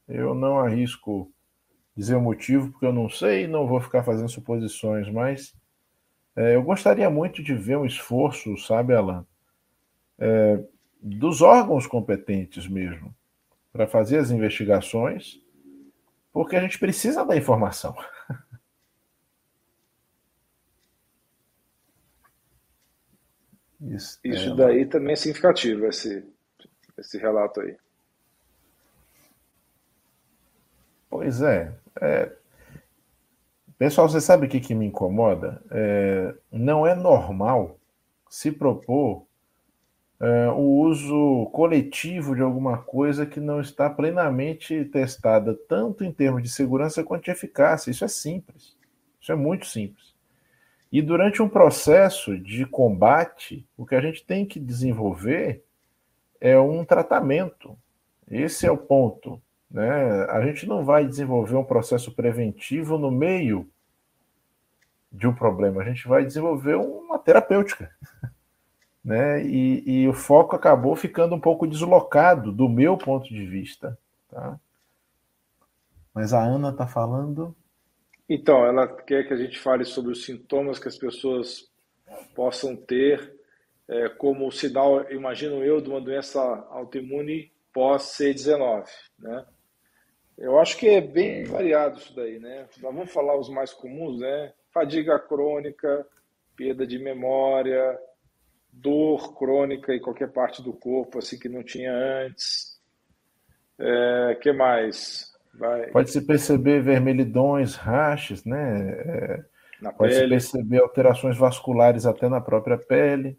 [0.06, 1.32] Eu não arrisco
[1.96, 5.57] dizer o motivo, porque eu não sei, não vou ficar fazendo suposições, mas
[6.38, 9.26] é, eu gostaria muito de ver um esforço, sabe, Alan,
[10.16, 10.64] é,
[11.02, 13.12] dos órgãos competentes mesmo,
[13.72, 15.42] para fazer as investigações,
[16.32, 17.92] porque a gente precisa da informação.
[23.80, 24.54] Isso, Isso é...
[24.54, 26.24] daí também é significativo, esse,
[26.96, 27.76] esse relato aí.
[31.10, 31.76] Pois é.
[32.00, 32.37] é...
[33.78, 35.62] Pessoal, você sabe o que, que me incomoda?
[35.70, 36.34] É...
[36.50, 37.78] Não é normal
[38.28, 39.28] se propor
[40.20, 46.42] é, o uso coletivo de alguma coisa que não está plenamente testada, tanto em termos
[46.42, 47.90] de segurança quanto de eficácia.
[47.90, 48.76] Isso é simples.
[49.20, 50.14] Isso é muito simples.
[50.90, 55.62] E durante um processo de combate, o que a gente tem que desenvolver
[56.40, 57.78] é um tratamento.
[58.28, 59.40] Esse é o ponto.
[59.70, 60.24] Né?
[60.30, 63.68] A gente não vai desenvolver um processo preventivo no meio
[65.10, 67.90] de um problema, a gente vai desenvolver uma terapêutica.
[69.04, 69.42] Né?
[69.46, 73.96] E, e o foco acabou ficando um pouco deslocado do meu ponto de vista.
[74.28, 74.60] Tá?
[76.12, 77.56] Mas a Ana está falando.
[78.28, 81.70] Então, ela quer que a gente fale sobre os sintomas que as pessoas
[82.34, 83.34] possam ter
[83.88, 86.40] é, como sinal, imagino eu, de uma doença
[86.70, 88.84] autoimune pós-C19,
[89.18, 89.46] né?
[90.38, 92.66] Eu acho que é bem variado isso daí, né?
[92.80, 94.52] Nós vamos falar os mais comuns, né?
[94.72, 96.06] Fadiga crônica,
[96.56, 97.98] perda de memória,
[98.72, 102.78] dor crônica em qualquer parte do corpo, assim que não tinha antes.
[103.78, 105.32] É, que mais?
[105.54, 105.90] Vai.
[105.90, 108.90] Pode se perceber vermelhidões, rachas, né?
[108.90, 109.44] É,
[109.96, 113.36] pode se perceber alterações vasculares até na própria pele.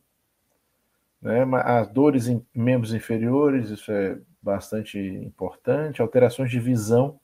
[1.21, 1.45] Né?
[1.63, 6.01] As dores em membros inferiores, isso é bastante importante.
[6.01, 7.19] Alterações de visão,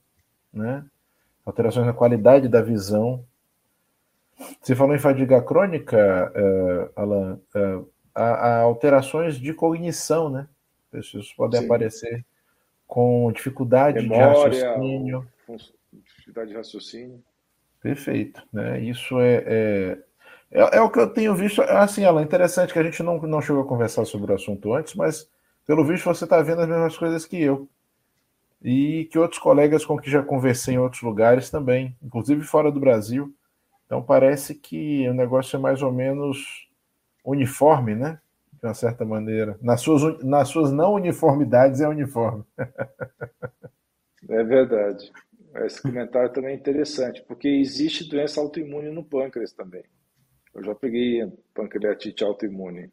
[0.53, 0.85] né?
[1.45, 3.23] alterações na qualidade da visão.
[4.61, 10.47] Você falou em fadiga crônica, uh, Alan, uh, há, há, alterações de cognição, né?
[10.91, 11.65] Pessoas podem Sim.
[11.65, 12.25] aparecer
[12.87, 15.27] com dificuldade Memória, de raciocínio.
[15.93, 17.23] Dificuldade de raciocínio.
[17.81, 18.41] Perfeito.
[18.51, 18.81] Né?
[18.81, 19.97] Isso é, é,
[20.51, 21.61] é, é, o que eu tenho visto.
[21.61, 24.95] Assim, Alan, interessante que a gente não, não chegou a conversar sobre o assunto antes,
[24.95, 25.29] mas
[25.65, 27.67] pelo visto você está vendo as mesmas coisas que eu.
[28.61, 32.79] E que outros colegas com que já conversei em outros lugares também, inclusive fora do
[32.79, 33.33] Brasil.
[33.85, 36.67] Então parece que o negócio é mais ou menos
[37.23, 38.19] uniforme, né?
[38.53, 39.57] De uma certa maneira.
[39.61, 42.43] Nas suas, nas suas não uniformidades é uniforme.
[44.27, 45.11] É verdade.
[45.57, 49.83] Esse comentário também é interessante, porque existe doença autoimune no pâncreas também.
[50.53, 52.91] Eu já peguei pancreatite autoimune.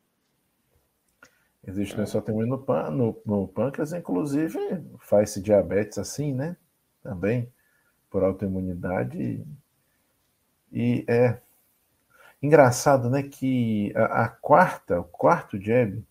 [1.64, 4.58] Existe doença autoimune no, no, no pâncreas, inclusive
[4.98, 6.56] faz-se diabetes assim, né?
[7.02, 7.48] Também,
[8.10, 9.44] por autoimunidade.
[10.72, 11.38] E é
[12.42, 16.02] engraçado, né, que a, a quarta, o quarto jab,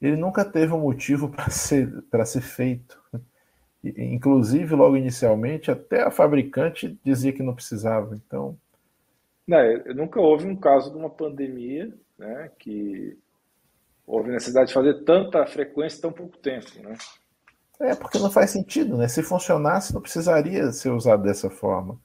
[0.00, 1.92] ele nunca teve um motivo para ser,
[2.24, 3.02] ser feito.
[3.82, 8.14] Inclusive, logo inicialmente, até a fabricante dizia que não precisava.
[8.14, 8.56] Então,
[9.46, 9.58] não,
[9.94, 13.18] nunca houve um caso de uma pandemia né, que
[14.06, 16.66] houve necessidade de fazer tanta frequência em tão pouco tempo.
[16.82, 16.96] Né?
[17.80, 19.08] É, porque não faz sentido, né?
[19.08, 21.98] Se funcionasse, não precisaria ser usado dessa forma.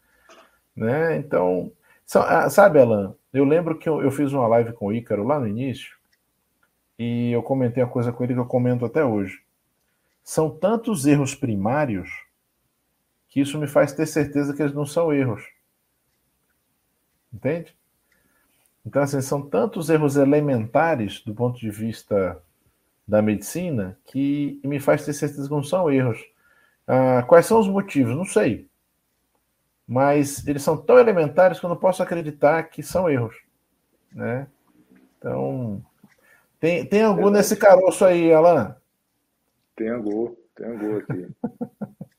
[0.76, 1.18] Né?
[1.18, 1.72] Então,
[2.16, 5.48] ah, sabe, Alan, eu lembro que eu, fiz uma live com o Ícaro lá no
[5.48, 5.98] início
[6.98, 9.44] e eu comentei uma coisa com ele que eu comento até hoje.
[10.24, 12.10] São tantos erros primários
[13.28, 15.44] que isso me faz ter certeza que eles não são erros.
[17.32, 17.78] Entende?
[18.90, 22.42] Então, assim, são tantos erros elementares do ponto de vista
[23.08, 26.18] da medicina que me faz ter certeza que não são erros.
[26.88, 28.16] Ah, quais são os motivos?
[28.16, 28.68] Não sei.
[29.88, 33.36] Mas eles são tão elementares que eu não posso acreditar que são erros.
[34.12, 34.48] Né?
[35.20, 35.86] Então,
[36.60, 38.76] tem, tem algum nesse caroço aí, Alan?
[39.76, 41.28] Tem algum, tem algum aqui.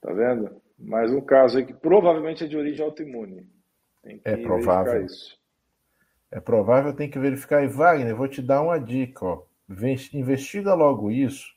[0.00, 0.60] Tá vendo?
[0.80, 3.46] Mais um caso aí que provavelmente é de origem autoimune.
[4.24, 5.04] é provável.
[5.04, 5.38] Isso.
[6.30, 7.62] É provável, tem que verificar.
[7.62, 9.24] E Wagner, vou te dar uma dica.
[9.24, 9.42] Ó.
[10.12, 11.54] Investiga logo isso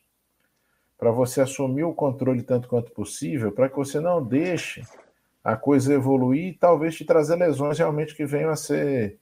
[0.98, 4.84] para você assumir o controle tanto quanto possível, para que você não deixe
[5.44, 9.20] a coisa evoluir e talvez te trazer lesões realmente que venham a ser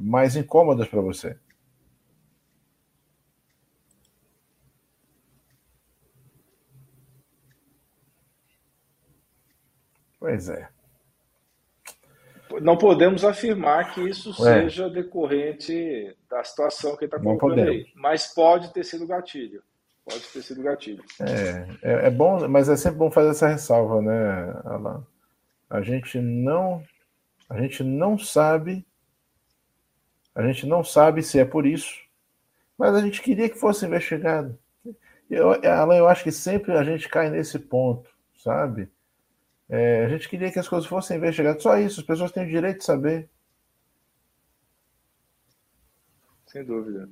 [0.00, 1.36] mais incômodas para você.
[10.28, 10.68] Pois é.
[12.60, 14.60] Não podemos afirmar que isso é.
[14.60, 19.62] seja decorrente da situação que está colocando aí, mas pode ter sido gatilho.
[20.04, 21.02] Pode ter sido gatilho.
[21.20, 25.06] É, é, é, bom, mas é sempre bom fazer essa ressalva, né, Alan?
[25.70, 26.82] A gente não,
[27.48, 28.86] a gente não sabe,
[30.34, 32.02] a gente não sabe se é por isso,
[32.76, 34.58] mas a gente queria que fosse investigado.
[35.30, 38.90] Eu, Alan, eu acho que sempre a gente cai nesse ponto, sabe?
[39.68, 41.62] É, a gente queria que as coisas fossem investigadas.
[41.62, 43.28] Só isso, as pessoas têm o direito de saber.
[46.46, 47.08] Sem dúvida.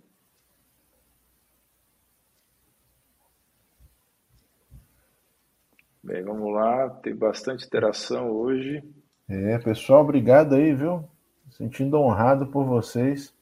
[6.03, 6.89] Bem, vamos lá.
[7.03, 8.83] Tem bastante interação hoje.
[9.29, 11.05] É, pessoal, obrigado aí, viu?
[11.51, 13.35] Sentindo honrado por vocês.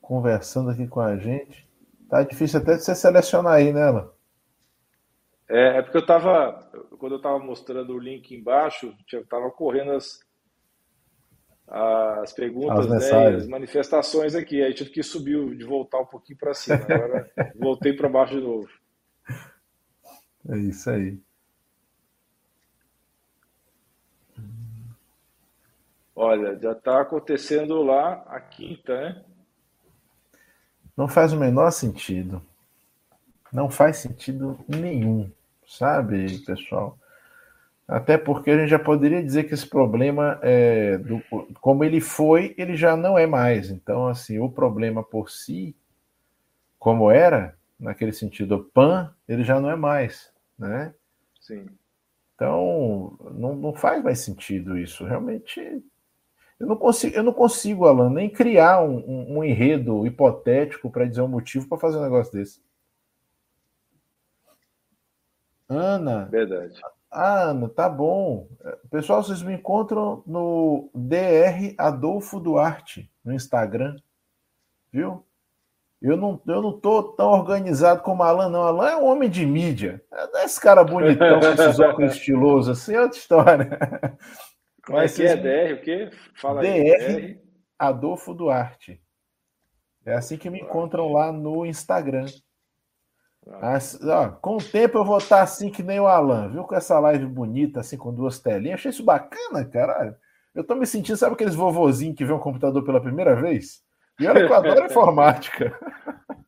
[0.00, 1.68] Conversando aqui com a gente.
[2.08, 4.14] Tá difícil até de você selecionar aí, né, Ela?
[5.50, 10.20] É, é porque eu estava, quando eu estava mostrando o link embaixo, estava correndo as,
[11.66, 14.62] as perguntas, as, né, as manifestações aqui.
[14.62, 16.76] Aí tive que subir, de voltar um pouquinho para cima.
[16.76, 18.68] Agora voltei para baixo de novo.
[20.48, 21.18] É isso aí.
[26.14, 29.24] Olha, já está acontecendo lá a quinta, né?
[30.96, 32.40] Não faz o menor sentido.
[33.52, 35.32] Não faz sentido nenhum,
[35.70, 36.98] sabe, pessoal?
[37.86, 41.20] Até porque a gente já poderia dizer que esse problema, é, do,
[41.60, 43.70] como ele foi, ele já não é mais.
[43.70, 45.74] Então, assim, o problema por si,
[46.78, 50.94] como era, naquele sentido pan, ele já não é mais, né?
[51.40, 51.66] Sim.
[52.34, 55.04] Então, não, não faz mais sentido isso.
[55.04, 55.60] Realmente,
[56.58, 61.06] eu não consigo, eu não consigo Alan, nem criar um, um, um enredo hipotético para
[61.06, 62.60] dizer um motivo para fazer um negócio desse.
[65.70, 66.24] Ana.
[66.24, 66.80] Verdade.
[67.10, 68.48] Ah, Ana, tá bom.
[68.90, 73.96] Pessoal, vocês me encontram no DR Adolfo Duarte, no Instagram.
[74.92, 75.24] Viu?
[76.02, 78.62] Eu não, eu não tô tão organizado como Alan, não.
[78.62, 80.02] Alan é um homem de mídia.
[80.34, 83.78] É esse cara bonitão com esses óculos estilosos, assim, é outra história.
[84.84, 85.74] Como é que é DR?
[85.74, 86.10] O quê?
[86.34, 87.34] Fala aí.
[87.34, 87.40] DR
[87.78, 89.00] Adolfo Duarte.
[90.06, 92.26] É assim que me encontram lá no Instagram.
[93.46, 96.64] As, ó, com o tempo eu vou estar assim que nem o Alan, viu?
[96.64, 98.80] Com essa live bonita, assim, com duas telinhas.
[98.80, 100.14] Achei isso bacana, caralho.
[100.54, 103.82] Eu tô me sentindo, sabe aqueles vovozinhos que vê um computador pela primeira vez?
[104.18, 105.78] E olha que eu adoro informática.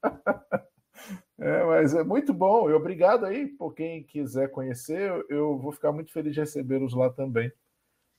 [1.43, 2.71] É, mas é muito bom.
[2.71, 5.11] E obrigado aí por quem quiser conhecer.
[5.29, 7.53] Eu vou ficar muito feliz de recebê-los lá também.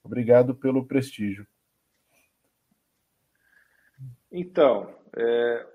[0.03, 1.47] Obrigado pelo prestígio.
[4.29, 5.65] Então, é,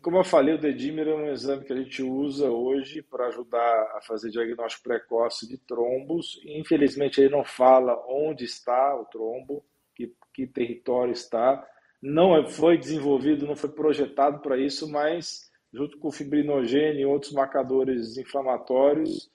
[0.00, 3.92] como eu falei, o dedímero é um exame que a gente usa hoje para ajudar
[3.96, 6.40] a fazer diagnóstico precoce de trombos.
[6.44, 9.64] Infelizmente, ele não fala onde está o trombo,
[9.94, 11.66] que, que território está.
[12.00, 17.06] Não é, foi desenvolvido, não foi projetado para isso, mas junto com o fibrinogênio e
[17.06, 19.28] outros marcadores inflamatórios,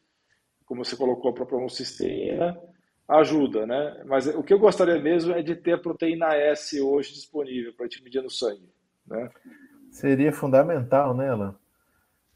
[0.65, 2.57] como você colocou a própria homocisteína,
[3.09, 4.03] ajuda, né?
[4.05, 7.85] Mas o que eu gostaria mesmo é de ter a proteína S hoje disponível para
[7.85, 8.69] a gente medir no sangue,
[9.05, 9.29] né?
[9.91, 11.55] Seria fundamental, né, Alan?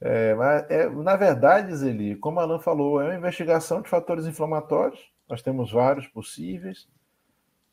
[0.02, 5.00] É, mas é, na verdade, Zeli, como Alan falou, é uma investigação de fatores inflamatórios.
[5.30, 6.90] Nós temos vários possíveis.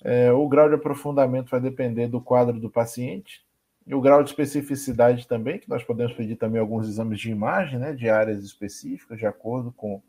[0.04, 3.44] É, o grau de aprofundamento vai depender do quadro do paciente.
[3.84, 7.80] E o grau de especificidade também, que nós podemos pedir também alguns exames de imagem,
[7.80, 10.00] né, de áreas específicas, de acordo com,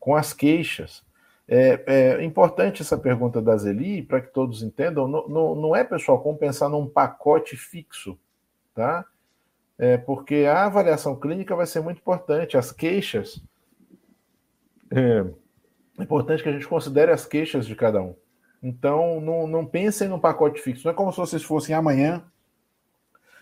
[0.00, 1.06] com as queixas.
[1.46, 5.06] É, é importante essa pergunta da Zeli, para que todos entendam.
[5.06, 8.18] Não, não, não é, pessoal, como pensar num pacote fixo
[8.78, 9.04] tá?
[9.76, 12.56] É porque a avaliação clínica vai ser muito importante.
[12.56, 13.42] As queixas.
[14.90, 15.24] É,
[15.98, 18.14] é importante que a gente considere as queixas de cada um.
[18.62, 20.84] Então, não, não pensem num pacote fixo.
[20.84, 22.22] Não é como se vocês fossem amanhã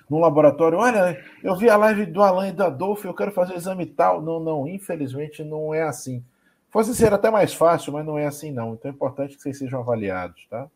[0.09, 0.79] no laboratório.
[0.79, 3.85] Olha, eu vi a live do Alan e do Adolfo, eu quero fazer o exame
[3.85, 4.23] tal.
[4.23, 6.25] Não, não, infelizmente não é assim.
[6.71, 8.73] Fosse ser até mais fácil, mas não é assim não.
[8.73, 10.67] Então é importante que vocês sejam avaliados, tá?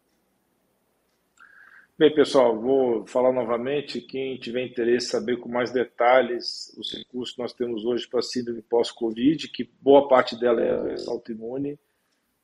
[2.01, 4.01] Bem, pessoal, vou falar novamente.
[4.01, 8.23] Quem tiver interesse em saber com mais detalhes os recursos que nós temos hoje para
[8.23, 11.79] síndrome pós-Covid, que boa parte dela é autoimune,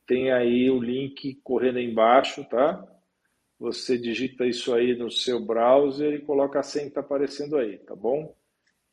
[0.07, 2.86] tem aí o link correndo aí embaixo, tá?
[3.59, 7.78] Você digita isso aí no seu browser e coloca a senha que está aparecendo aí,
[7.78, 8.36] tá bom?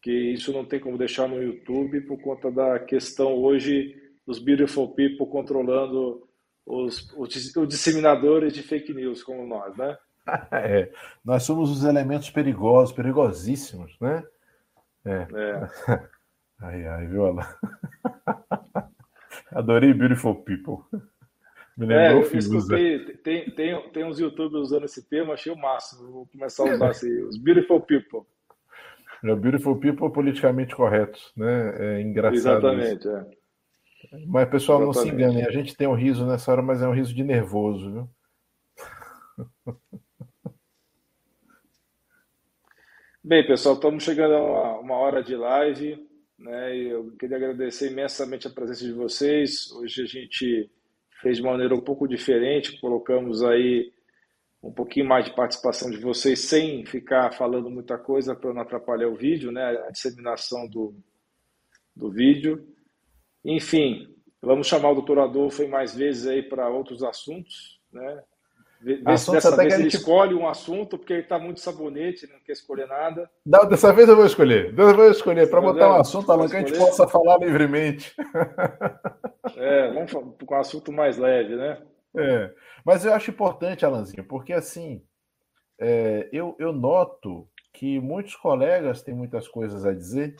[0.01, 4.95] Que isso não tem como deixar no YouTube por conta da questão hoje dos beautiful
[4.95, 6.25] people controlando
[6.65, 9.97] os, os, os disseminadores de fake news como nós, né?
[10.51, 10.91] é,
[11.23, 14.23] nós somos os elementos perigosos, perigosíssimos, né?
[15.05, 15.27] É.
[15.33, 16.09] é.
[16.61, 17.45] Ai, ai, viu, Alan?
[19.51, 20.85] Adorei Beautiful People.
[21.75, 26.09] Me lembrou é, escutei, tem, tem, tem uns youtubers usando esse termo, achei o máximo.
[26.09, 28.21] Vou começar a usar assim, os Beautiful People.
[29.23, 31.75] É, beautiful People politicamente corretos, né?
[31.97, 32.35] É engraçado.
[32.35, 33.09] Exatamente, isso.
[33.09, 33.25] é.
[34.27, 34.85] Mas, pessoal, Exatamente.
[34.85, 37.23] não se enganem, a gente tem um riso nessa hora, mas é um riso de
[37.23, 38.09] nervoso, viu?
[43.25, 46.05] Bem, pessoal, estamos chegando a uma hora de live.
[46.37, 46.75] Né?
[46.75, 49.71] Eu queria agradecer imensamente a presença de vocês.
[49.71, 50.69] Hoje a gente
[51.21, 53.93] fez de maneira um pouco diferente, colocamos aí
[54.61, 59.07] um pouquinho mais de participação de vocês sem ficar falando muita coisa para não atrapalhar
[59.07, 59.63] o vídeo, né?
[59.87, 60.93] a disseminação do,
[61.95, 62.67] do vídeo.
[63.45, 68.21] Enfim, vamos chamar o doutor Adolfo mais vezes aí para outros assuntos, né?
[68.83, 69.95] Vê, se dessa vez ele gente...
[69.95, 73.31] escolhe um assunto, porque ele está muito sabonete, não quer escolher nada.
[73.45, 74.73] Não, dessa vez eu vou escolher.
[74.73, 77.37] Dessa vez eu vou escolher, para botar um assunto, Alan, que a gente possa falar
[77.37, 78.13] livremente.
[79.55, 81.81] É, vamos com um assunto mais leve, né?
[82.17, 82.53] É.
[82.83, 85.01] Mas eu acho importante, Alanzinho, porque assim,
[85.79, 90.35] é, eu, eu noto que muitos colegas têm muitas coisas a dizer,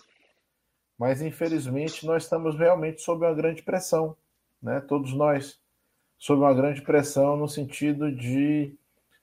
[0.99, 4.17] mas infelizmente nós estamos realmente sob uma grande pressão,
[4.61, 4.81] né?
[4.81, 5.62] Todos nós
[6.17, 8.75] sob uma grande pressão no sentido de,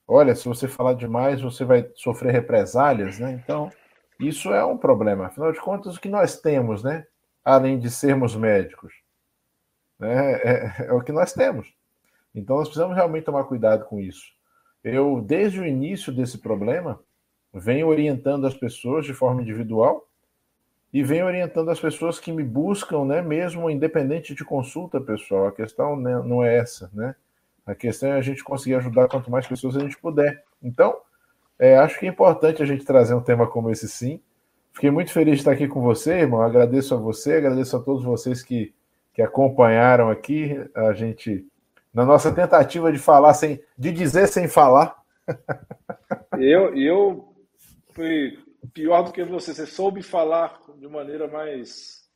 [0.06, 3.32] olha, se você falar demais, você vai sofrer represálias, né?
[3.32, 3.70] Então,
[4.18, 5.26] isso é um problema.
[5.26, 7.06] Afinal de contas, o que nós temos, né?
[7.44, 8.92] Além de sermos médicos,
[9.98, 10.32] né?
[10.42, 11.72] é, é o que nós temos.
[12.34, 14.32] Então, nós precisamos realmente tomar cuidado com isso.
[14.84, 17.00] Eu, desde o início desse problema,
[17.52, 20.09] venho orientando as pessoas de forma individual
[20.92, 25.46] e venho orientando as pessoas que me buscam, né, mesmo independente de consulta pessoal.
[25.46, 27.14] A questão né, não é essa, né?
[27.64, 30.42] A questão é a gente conseguir ajudar quanto mais pessoas a gente puder.
[30.60, 30.96] Então,
[31.58, 34.20] é, acho que é importante a gente trazer um tema como esse sim.
[34.72, 36.42] Fiquei muito feliz de estar aqui com você, irmão.
[36.42, 38.74] Agradeço a você, agradeço a todos vocês que,
[39.12, 41.46] que acompanharam aqui a gente
[41.92, 44.96] na nossa tentativa de falar sem, de dizer sem falar.
[46.38, 47.34] Eu, eu
[47.92, 48.38] fui
[48.72, 49.52] pior do que você.
[49.52, 52.08] Você soube falar de maneira mais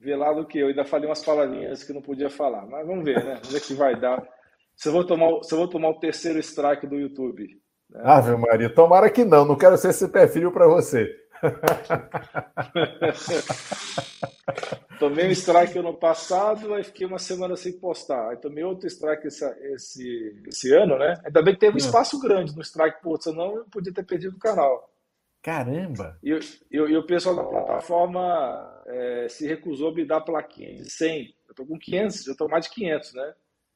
[0.00, 0.68] velada do que eu.
[0.68, 2.64] Ainda falei umas palavrinhas que não podia falar.
[2.66, 3.34] Mas vamos ver, né?
[3.34, 4.26] Vamos ver que vai dar.
[4.74, 7.46] Se eu vou tomar, se eu vou tomar o terceiro strike do YouTube.
[7.90, 8.00] Né?
[8.02, 9.44] Ave Maria, tomara que não.
[9.44, 11.14] Não quero ser esse frio para você.
[14.98, 18.30] tomei um strike ano passado, aí fiquei uma semana sem postar.
[18.30, 21.20] Aí tomei outro strike esse, esse, esse ano, né?
[21.22, 21.84] Ainda bem que teve um hum.
[21.84, 24.88] espaço grande no strike, pô, senão eu podia ter perdido o canal.
[25.44, 26.18] Caramba!
[26.22, 30.88] E, e, e o pessoal da plataforma é, se recusou a me dar plaquinha de
[30.88, 31.34] 100.
[31.46, 33.34] Eu tô com 500, eu tô mais de 500, né?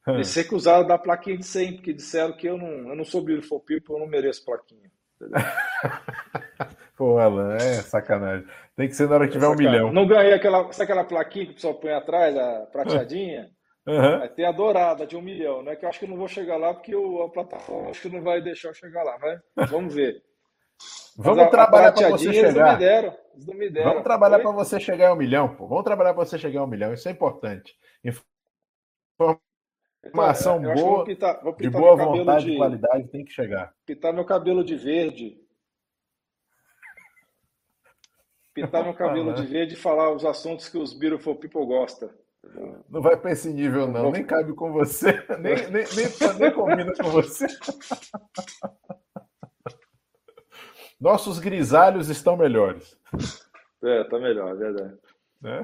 [0.09, 0.15] Hum.
[0.15, 3.05] Eles se recusaram a dar plaquinha de 100, porque disseram que eu não, eu não
[3.05, 4.91] sou beautiful people, eu não mereço plaquinha.
[6.97, 8.47] Pô, Alan, é sacanagem.
[8.75, 9.93] Tem que ser na hora que tiver um milhão.
[9.93, 13.51] Não ganhei aquela, sabe aquela plaquinha que o pessoal põe atrás, a prateadinha?
[13.87, 14.19] Uhum.
[14.21, 15.77] Vai ter a dourada de um milhão, né?
[15.77, 18.09] Que eu acho que eu não vou chegar lá porque o, a plataforma acho que
[18.09, 20.23] não vai deixar eu chegar lá, mas vamos ver.
[21.17, 22.79] Vamos a, trabalhar para você chegar.
[22.79, 23.17] Deram,
[23.47, 23.91] não me deram.
[23.91, 25.67] Vamos trabalhar para você chegar a um milhão, pô.
[25.67, 26.95] Vamos trabalhar para você chegar a um milhão.
[26.95, 27.77] Isso é importante.
[30.05, 33.75] Informação boa, vou pintar, vou pintar de boa vontade, de qualidade, tem que chegar.
[33.85, 35.41] Pintar meu cabelo de verde.
[38.55, 42.11] Pintar meu cabelo de verde e falar os assuntos que os beautiful people gostam.
[42.89, 44.13] Não vai para esse nível, não.
[44.13, 45.13] Nem cabe com você.
[45.41, 47.47] Nem, nem, nem, nem combina com você.
[51.01, 52.99] Nossos grisalhos estão melhores.
[53.83, 54.99] É, tá melhor, é verdade.
[55.45, 55.63] É?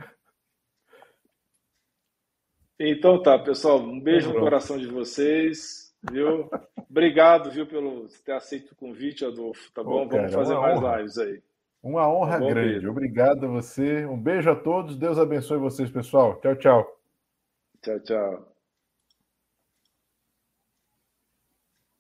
[2.79, 3.79] Então tá, pessoal.
[3.81, 6.49] Um beijo no coração de vocês, viu?
[6.89, 9.73] Obrigado, viu, pelo ter aceito o convite, Adolfo.
[9.73, 10.09] Tá bom?
[10.09, 10.97] Vamos fazer mais honra.
[10.99, 11.43] lives aí.
[11.83, 12.89] Uma honra tá grande.
[12.89, 14.07] Obrigado a você.
[14.07, 14.97] Um beijo a todos.
[14.97, 16.41] Deus abençoe vocês, pessoal.
[16.41, 17.01] Tchau, tchau.
[17.83, 18.54] Tchau, tchau.